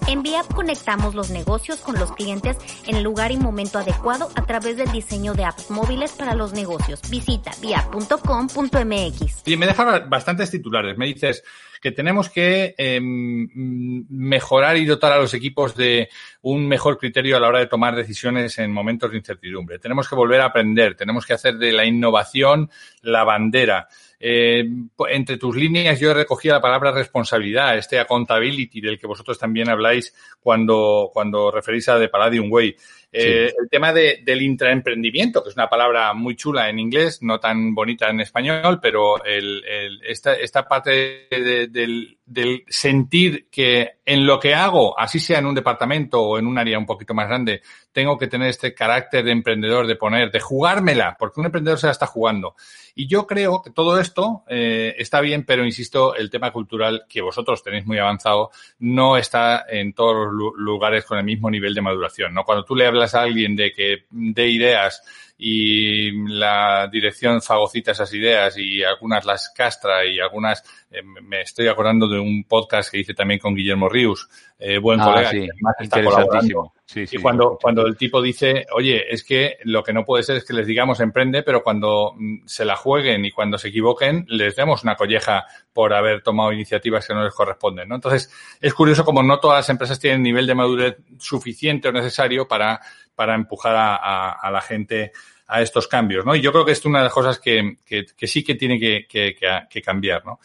En 0.08 0.24
VIAP 0.24 0.54
conectamos 0.54 1.14
los 1.14 1.30
negocios 1.30 1.82
con 1.82 2.00
los 2.00 2.14
clientes 2.14 2.56
en 2.88 2.96
el 2.96 3.04
lugar 3.04 3.34
y 3.34 3.38
momento 3.38 3.78
adecuado 3.78 4.30
a 4.36 4.46
través 4.46 4.78
del 4.78 4.90
diseño 4.94 5.34
de 5.34 5.44
apps 5.44 5.70
móviles 5.70 6.14
para 6.14 6.36
los 6.36 6.54
negocios. 6.54 7.02
Visita 7.10 7.52
viap.com.mx. 7.62 9.42
Y 9.46 9.58
me 9.58 9.68
deja 9.68 10.00
bastantes 10.08 10.50
titulares. 10.50 10.98
Me 10.98 11.08
dices 11.08 11.44
que 11.82 11.92
tenemos 11.92 12.30
que 12.30 12.74
eh, 12.78 13.02
mejorar 13.02 14.78
y 14.78 14.86
dotar 14.86 15.12
a 15.12 15.18
los 15.20 15.34
equipos 15.34 15.76
de 15.76 16.08
un 16.42 16.66
mejor 16.66 16.98
criterio 16.98 17.36
a 17.36 17.42
la 17.42 17.50
hora 17.50 17.60
de 17.60 17.68
tomar 17.68 17.94
decisiones 17.94 18.58
en 18.60 18.72
momentos 18.72 19.12
de 19.12 19.18
incertidumbre. 19.18 19.80
Tenemos 19.80 20.08
que 20.08 20.16
volver 20.16 20.40
a 20.40 20.46
aprender, 20.46 20.96
tenemos 20.96 21.26
que 21.26 21.34
hacer 21.34 21.58
de 21.58 21.74
la 21.74 21.86
innovación 21.86 22.72
la 23.02 23.26
bandera. 23.26 23.90
Eh, 24.20 24.68
entre 25.10 25.38
tus 25.38 25.56
líneas 25.56 26.00
yo 26.00 26.10
he 26.10 26.14
recogido 26.14 26.56
la 26.56 26.62
palabra 26.62 26.92
responsabilidad, 26.92 27.78
este 27.78 28.00
accountability 28.00 28.82
del 28.82 28.98
que 28.98 29.06
vosotros 29.06 29.38
también 29.38 29.70
habláis 29.70 30.14
cuando, 30.40 31.12
cuando 31.14 31.52
referís 31.52 31.88
a 31.90 32.00
The 32.00 32.10
Palladium 32.10 32.52
Way. 32.52 32.76
Eh, 33.12 33.50
sí. 33.50 33.56
El 33.62 33.70
tema 33.70 33.94
de, 33.94 34.22
del 34.24 34.42
intraemprendimiento, 34.42 35.44
que 35.44 35.50
es 35.50 35.56
una 35.56 35.70
palabra 35.70 36.14
muy 36.14 36.36
chula 36.36 36.70
en 36.70 36.80
inglés, 36.80 37.20
no 37.22 37.40
tan 37.40 37.74
bonita 37.74 38.10
en 38.10 38.22
español, 38.22 38.80
pero 38.82 39.24
el, 39.24 39.64
el, 39.66 40.02
esta, 40.04 40.34
esta 40.34 40.68
parte 40.68 41.28
de, 41.30 41.68
del, 41.68 42.18
del 42.26 42.64
sentir 42.68 43.48
que 43.50 43.97
en 44.08 44.26
lo 44.26 44.40
que 44.40 44.56
hago, 44.56 44.98
así 44.98 45.20
sea 45.20 45.40
en 45.40 45.48
un 45.48 45.54
departamento 45.54 46.22
o 46.22 46.40
en 46.40 46.48
un 46.48 46.58
área 46.58 46.80
un 46.80 46.86
poquito 46.86 47.14
más 47.14 47.28
grande, 47.28 47.62
tengo 47.92 48.18
que 48.18 48.28
tener 48.28 48.48
este 48.48 48.74
carácter 48.74 49.26
de 49.26 49.32
emprendedor, 49.32 49.86
de 49.86 49.98
poner, 49.98 50.32
de 50.32 50.40
jugármela, 50.40 51.18
porque 51.20 51.42
un 51.42 51.48
emprendedor 51.48 51.78
se 51.78 51.88
la 51.88 51.92
está 51.92 52.08
jugando. 52.08 52.56
Y 52.96 53.06
yo 53.08 53.28
creo 53.28 53.62
que 53.62 53.72
todo 53.72 54.00
esto 54.00 54.46
eh, 54.48 54.96
está 54.98 55.20
bien, 55.20 55.44
pero 55.44 55.66
insisto, 55.66 56.16
el 56.16 56.30
tema 56.30 56.54
cultural 56.54 57.04
que 57.10 57.22
vosotros 57.22 57.62
tenéis 57.62 57.86
muy 57.86 57.98
avanzado 57.98 58.52
no 58.80 59.18
está 59.18 59.66
en 59.68 59.92
todos 59.92 60.32
los 60.32 60.54
lugares 60.56 61.04
con 61.04 61.18
el 61.18 61.26
mismo 61.26 61.52
nivel 61.52 61.74
de 61.74 61.82
maduración. 61.82 62.34
¿no? 62.34 62.46
Cuando 62.46 62.64
tú 62.64 62.78
le 62.78 62.88
hablas 62.88 63.14
a 63.14 63.24
alguien 63.24 63.58
de 63.58 63.74
que 63.74 64.06
de 64.10 64.48
ideas 64.48 65.04
y 65.38 66.12
la 66.28 66.88
dirección 66.92 67.42
fagocita 67.42 67.92
esas 67.92 68.12
ideas 68.14 68.58
y 68.58 68.84
algunas 68.84 69.24
las 69.26 69.50
castra 69.50 70.06
y 70.06 70.20
algunas 70.20 70.64
eh, 70.90 71.04
me 71.04 71.42
estoy 71.42 71.68
acordando 71.68 72.08
de 72.08 72.20
un 72.20 72.44
podcast 72.44 72.92
que 72.92 73.00
hice 73.00 73.14
también 73.14 73.40
con 73.40 73.56
Guillermo 73.56 73.88
Rius, 73.88 74.28
eh, 74.58 74.80
buen 74.80 75.00
ah, 75.00 75.06
colega, 75.06 75.30
sí, 75.30 75.40
que 75.42 75.50
además 75.52 75.76
está 75.80 76.04
colaborando. 76.04 76.74
Sí, 76.88 77.06
sí, 77.06 77.18
y 77.18 77.22
cuando, 77.22 77.58
cuando 77.62 77.86
el 77.86 77.98
tipo 77.98 78.22
dice, 78.22 78.66
oye, 78.72 79.14
es 79.14 79.22
que 79.26 79.58
lo 79.66 79.84
que 79.84 79.92
no 79.92 80.06
puede 80.06 80.24
ser 80.24 80.38
es 80.38 80.46
que 80.46 80.54
les 80.54 80.66
digamos 80.66 81.02
emprende, 81.02 81.44
pero 81.44 81.62
cuando 81.62 82.14
mm, 82.16 82.46
se 82.46 82.64
la 82.64 82.78
jueguen 82.78 83.26
y 83.26 83.32
cuando 83.32 83.58
se 83.58 83.68
equivoquen, 83.68 84.26
les 84.30 84.56
demos 84.56 84.84
una 84.84 84.96
colleja 84.96 85.46
por 85.74 85.94
haber 85.94 86.24
tomado 86.24 86.54
iniciativas 86.54 87.06
que 87.06 87.14
no 87.14 87.26
les 87.26 87.34
corresponden, 87.34 87.90
¿no? 87.90 87.96
Entonces, 87.96 88.32
es 88.62 88.74
curioso 88.74 89.04
como 89.04 89.22
no 89.22 89.38
todas 89.42 89.58
las 89.58 89.70
empresas 89.70 90.00
tienen 90.00 90.24
nivel 90.24 90.48
de 90.48 90.56
madurez 90.56 90.96
suficiente 91.20 91.90
o 91.90 91.92
necesario 91.92 92.48
para, 92.48 92.80
para 93.16 93.36
empujar 93.36 93.76
a, 93.76 93.96
a, 93.98 94.32
a 94.32 94.50
la 94.50 94.62
gente 94.62 95.12
a 95.48 95.62
estos 95.62 95.90
cambios, 95.90 96.26
¿no? 96.26 96.36
Y 96.36 96.42
yo 96.42 96.54
creo 96.54 96.64
que 96.64 96.72
es 96.72 96.86
una 96.86 97.00
de 97.00 97.06
las 97.06 97.14
cosas 97.14 97.38
que, 97.38 97.80
que, 97.86 98.06
que 98.06 98.28
sí 98.28 98.46
que 98.46 98.56
tiene 98.56 98.80
que, 98.80 99.06
que, 99.10 99.36
que 99.70 99.82
cambiar, 99.82 100.26
¿no? 100.26 100.40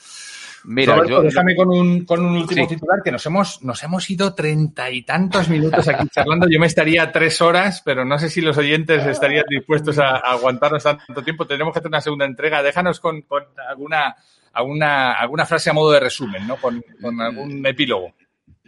Mira, 0.64 0.94
Roberto, 0.94 1.10
yo, 1.10 1.22
déjame 1.22 1.56
con 1.56 1.70
un, 1.70 2.04
con 2.04 2.24
un 2.24 2.36
último 2.36 2.68
sí. 2.68 2.74
titular 2.74 3.02
que 3.02 3.10
nos 3.10 3.26
hemos, 3.26 3.62
nos 3.62 3.82
hemos 3.82 4.08
ido 4.08 4.34
treinta 4.34 4.90
y 4.90 5.02
tantos 5.02 5.48
minutos 5.48 5.88
aquí 5.88 6.06
charlando. 6.08 6.48
Yo 6.48 6.60
me 6.60 6.66
estaría 6.66 7.10
tres 7.10 7.40
horas, 7.40 7.82
pero 7.84 8.04
no 8.04 8.18
sé 8.18 8.28
si 8.30 8.40
los 8.40 8.56
oyentes 8.56 9.04
estarían 9.06 9.44
dispuestos 9.48 9.98
a, 9.98 10.10
a 10.16 10.32
aguantarnos 10.32 10.82
tanto 10.82 11.22
tiempo. 11.22 11.46
Tenemos 11.46 11.72
que 11.72 11.80
hacer 11.80 11.88
una 11.88 12.00
segunda 12.00 12.26
entrega. 12.26 12.62
Déjanos 12.62 13.00
con, 13.00 13.22
con 13.22 13.42
alguna, 13.68 14.14
alguna, 14.52 15.12
alguna 15.12 15.46
frase 15.46 15.70
a 15.70 15.72
modo 15.72 15.90
de 15.92 16.00
resumen, 16.00 16.46
¿no? 16.46 16.56
Con, 16.56 16.82
con 17.00 17.20
algún 17.20 17.66
epílogo. 17.66 18.12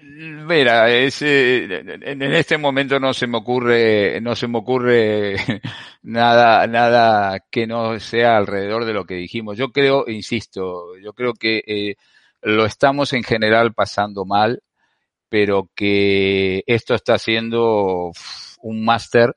Mira, 0.06 0.90
es, 0.90 1.22
en 1.22 2.22
este 2.22 2.58
momento 2.58 3.00
no 3.00 3.14
se 3.14 3.26
me 3.26 3.38
ocurre, 3.38 4.20
no 4.20 4.36
se 4.36 4.46
me 4.48 4.58
ocurre 4.58 5.36
nada, 6.02 6.66
nada 6.66 7.40
que 7.50 7.66
no 7.66 7.98
sea 7.98 8.36
alrededor 8.36 8.84
de 8.84 8.92
lo 8.92 9.06
que 9.06 9.14
dijimos. 9.14 9.56
Yo 9.56 9.72
creo, 9.72 10.04
insisto, 10.08 10.96
yo 10.98 11.14
creo 11.14 11.32
que 11.32 11.62
eh, 11.66 11.96
lo 12.42 12.66
estamos 12.66 13.14
en 13.14 13.22
general 13.24 13.72
pasando 13.72 14.26
mal, 14.26 14.62
pero 15.30 15.70
que 15.74 16.62
esto 16.66 16.94
está 16.94 17.18
siendo 17.18 18.12
un 18.62 18.84
máster, 18.84 19.34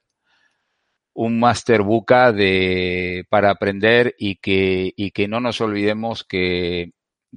un 1.14 1.40
máster 1.40 1.82
buca 1.82 2.34
de, 2.34 3.26
para 3.30 3.52
aprender 3.52 4.16
y 4.18 4.36
que, 4.36 4.94
y 4.98 5.12
que 5.12 5.28
no 5.30 5.40
nos 5.40 5.62
olvidemos 5.62 6.24
que 6.26 6.92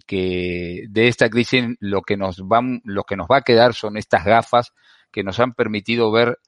que 0.06 0.84
de 0.88 1.08
esta 1.08 1.28
crisis 1.28 1.64
lo 1.80 2.02
que 2.02 2.16
nos 2.16 2.42
va, 2.42 2.60
lo 2.84 3.04
que 3.04 3.16
nos 3.16 3.26
va 3.26 3.38
a 3.38 3.42
quedar 3.42 3.74
son 3.74 3.96
estas 3.96 4.24
gafas 4.24 4.72
que 5.10 5.22
nos 5.22 5.40
han 5.40 5.54
permitido 5.54 6.10
ver 6.12 6.38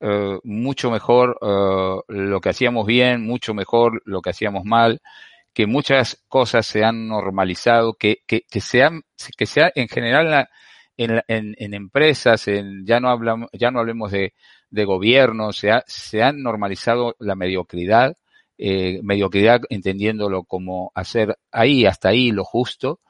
uh, 0.00 0.38
mucho 0.44 0.90
mejor 0.90 1.38
uh, 1.40 2.02
lo 2.08 2.40
que 2.40 2.48
hacíamos 2.50 2.86
bien, 2.86 3.24
mucho 3.24 3.54
mejor 3.54 4.02
lo 4.04 4.20
que 4.22 4.30
hacíamos 4.30 4.64
mal, 4.64 5.00
que 5.52 5.66
muchas 5.66 6.24
cosas 6.28 6.66
se 6.66 6.84
han 6.84 7.08
normalizado, 7.08 7.94
que, 7.94 8.18
que, 8.26 8.42
que 8.50 8.60
sean, 8.60 9.02
que 9.36 9.46
sea 9.46 9.70
en 9.74 9.88
general 9.88 10.48
en, 10.96 11.22
en, 11.28 11.54
en 11.58 11.74
empresas, 11.74 12.48
en, 12.48 12.84
ya 12.86 13.00
no 13.00 13.08
hablamos, 13.08 13.48
ya 13.52 13.70
no 13.70 13.80
hablemos 13.80 14.10
de, 14.10 14.34
de 14.70 14.84
gobierno, 14.84 15.52
se, 15.52 15.70
ha, 15.70 15.84
se 15.86 16.22
han 16.22 16.42
normalizado 16.42 17.16
la 17.18 17.34
mediocridad, 17.34 18.16
eh, 18.58 19.00
mediocridad 19.02 19.60
entendiéndolo 19.70 20.44
como 20.44 20.92
hacer 20.94 21.38
ahí 21.52 21.86
hasta 21.86 22.10
ahí 22.10 22.32
lo 22.32 22.44
justo. 22.44 23.00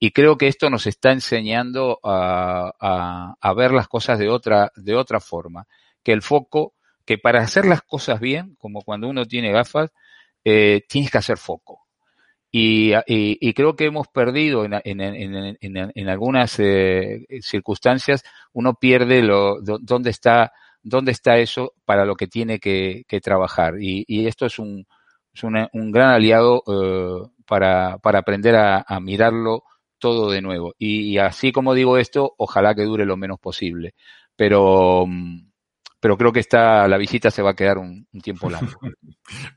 Y 0.00 0.12
creo 0.12 0.36
que 0.38 0.48
esto 0.48 0.70
nos 0.70 0.86
está 0.86 1.12
enseñando 1.12 1.98
a, 2.04 2.72
a, 2.80 3.34
a 3.40 3.54
ver 3.54 3.72
las 3.72 3.88
cosas 3.88 4.18
de 4.18 4.28
otra, 4.28 4.70
de 4.76 4.94
otra 4.94 5.20
forma. 5.20 5.66
Que 6.04 6.12
el 6.12 6.22
foco, 6.22 6.74
que 7.04 7.18
para 7.18 7.40
hacer 7.40 7.64
las 7.64 7.82
cosas 7.82 8.20
bien, 8.20 8.54
como 8.58 8.82
cuando 8.82 9.08
uno 9.08 9.24
tiene 9.26 9.50
gafas, 9.50 9.90
eh, 10.44 10.82
tienes 10.88 11.10
que 11.10 11.18
hacer 11.18 11.38
foco. 11.38 11.86
Y, 12.50 12.92
y, 13.06 13.36
y, 13.40 13.52
creo 13.52 13.76
que 13.76 13.84
hemos 13.84 14.08
perdido 14.08 14.64
en, 14.64 14.72
en, 14.82 15.00
en, 15.00 15.56
en 15.94 16.08
algunas 16.08 16.58
eh, 16.58 17.26
circunstancias, 17.42 18.24
uno 18.52 18.74
pierde 18.74 19.22
lo, 19.22 19.60
dónde 19.60 20.10
está 20.10 20.52
dónde 20.82 21.12
está 21.12 21.38
eso 21.38 21.72
para 21.84 22.04
lo 22.04 22.16
que 22.16 22.26
tiene 22.26 22.58
que, 22.58 23.04
trabajar. 23.22 23.74
Y, 23.80 24.04
y, 24.06 24.26
esto 24.26 24.46
es 24.46 24.58
un, 24.58 24.86
es 25.32 25.42
un 25.42 25.92
gran 25.92 26.10
aliado 26.10 26.62
eh, 26.66 27.28
para, 27.46 27.98
para 27.98 28.20
aprender 28.20 28.56
a, 28.56 28.84
mirarlo 29.00 29.64
todo 29.98 30.30
de 30.30 30.42
nuevo. 30.42 30.74
Y, 30.78 31.12
y, 31.12 31.18
así 31.18 31.52
como 31.52 31.74
digo 31.74 31.98
esto, 31.98 32.34
ojalá 32.38 32.74
que 32.74 32.84
dure 32.84 33.04
lo 33.06 33.16
menos 33.16 33.38
posible. 33.40 33.94
Pero, 34.36 35.06
pero 36.00 36.16
creo 36.16 36.32
que 36.32 36.40
esta, 36.40 36.86
la 36.86 36.96
visita 36.96 37.30
se 37.30 37.42
va 37.42 37.50
a 37.50 37.56
quedar 37.56 37.78
un, 37.78 38.06
tiempo 38.22 38.50
largo. 38.50 38.78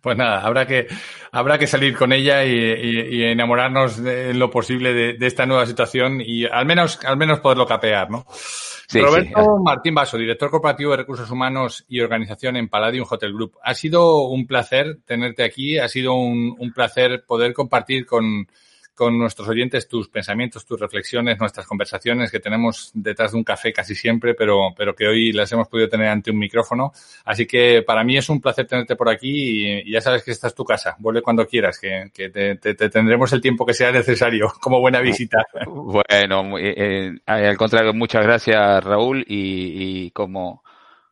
Pues 0.01 0.17
nada, 0.17 0.41
habrá 0.41 0.67
que, 0.67 0.87
habrá 1.31 1.57
que 1.57 1.65
salir 1.65 1.95
con 1.95 2.11
ella 2.11 2.43
y, 2.43 3.23
enamorarnos 3.23 3.99
en 3.99 4.37
lo 4.37 4.51
posible 4.51 4.93
de, 4.93 5.25
esta 5.25 5.45
nueva 5.45 5.65
situación 5.65 6.19
y 6.19 6.45
al 6.45 6.65
menos, 6.65 6.99
al 7.05 7.15
menos 7.15 7.39
poderlo 7.39 7.65
capear, 7.65 8.09
¿no? 8.09 8.25
Roberto 8.93 9.59
Martín 9.63 9.95
Vaso, 9.95 10.17
director 10.17 10.49
corporativo 10.49 10.91
de 10.91 10.97
recursos 10.97 11.31
humanos 11.31 11.85
y 11.87 12.01
organización 12.01 12.57
en 12.57 12.67
Palladium 12.67 13.07
Hotel 13.09 13.31
Group. 13.31 13.57
Ha 13.63 13.73
sido 13.73 14.23
un 14.23 14.45
placer 14.45 14.97
tenerte 15.05 15.45
aquí, 15.45 15.77
ha 15.77 15.87
sido 15.87 16.15
un 16.15 16.73
placer 16.75 17.23
poder 17.25 17.53
compartir 17.53 18.05
con, 18.05 18.47
con 18.95 19.17
nuestros 19.17 19.47
oyentes 19.47 19.87
tus 19.87 20.09
pensamientos, 20.09 20.65
tus 20.65 20.79
reflexiones, 20.79 21.39
nuestras 21.39 21.65
conversaciones 21.65 22.31
que 22.31 22.39
tenemos 22.39 22.91
detrás 22.93 23.31
de 23.31 23.37
un 23.37 23.43
café 23.43 23.71
casi 23.73 23.95
siempre, 23.95 24.33
pero, 24.33 24.73
pero 24.75 24.95
que 24.95 25.07
hoy 25.07 25.31
las 25.31 25.51
hemos 25.51 25.67
podido 25.67 25.89
tener 25.89 26.07
ante 26.07 26.31
un 26.31 26.37
micrófono. 26.37 26.91
Así 27.25 27.45
que 27.45 27.83
para 27.83 28.03
mí 28.03 28.17
es 28.17 28.29
un 28.29 28.41
placer 28.41 28.67
tenerte 28.67 28.95
por 28.95 29.09
aquí 29.09 29.81
y, 29.81 29.91
ya 29.91 30.01
sabes 30.01 30.23
que 30.23 30.31
esta 30.31 30.47
es 30.47 30.55
tu 30.55 30.63
casa. 30.63 30.95
Vuelve 30.99 31.21
cuando 31.21 31.47
quieras, 31.47 31.79
que, 31.79 32.11
que 32.13 32.29
te, 32.29 32.55
tendremos 32.89 33.31
el 33.33 33.41
tiempo 33.41 33.65
que 33.65 33.73
sea 33.73 33.91
necesario 33.91 34.51
como 34.61 34.79
buena 34.79 34.99
visita. 34.99 35.45
Bueno, 35.73 36.57
eh, 36.57 36.73
eh, 36.77 37.19
al 37.25 37.57
contrario, 37.57 37.93
muchas 37.93 38.23
gracias 38.23 38.83
Raúl 38.83 39.25
y, 39.27 40.05
y 40.05 40.11
como, 40.11 40.63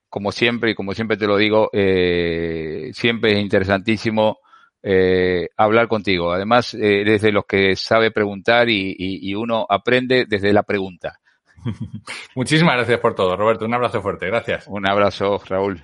como 0.10 0.32
siempre 0.32 0.72
y 0.72 0.76
como 0.76 0.94
siempre 0.94 1.18
te 1.18 1.28
lo 1.28 1.38
digo, 1.38 1.70
eh, 1.74 2.92
siempre 2.94 3.34
es 3.34 3.40
interesantísimo 3.40 4.40
eh, 4.82 5.50
hablar 5.58 5.88
contigo. 5.88 6.32
Además, 6.32 6.74
eh, 6.74 7.02
eres 7.02 7.22
de 7.22 7.32
los 7.32 7.46
que 7.46 7.76
sabe 7.76 8.12
preguntar 8.12 8.70
y, 8.70 8.96
y, 8.98 9.36
uno 9.36 9.66
aprende 9.70 10.26
desde 10.28 10.54
la 10.54 10.64
pregunta. 10.64 11.20
Muchísimas 12.36 12.76
gracias 12.76 13.00
por 13.00 13.16
todo, 13.16 13.36
Roberto. 13.36 13.66
Un 13.66 13.74
abrazo 13.74 14.02
fuerte. 14.02 14.28
Gracias. 14.28 14.68
Un 14.68 14.88
abrazo, 14.88 15.42
Raúl. 15.48 15.84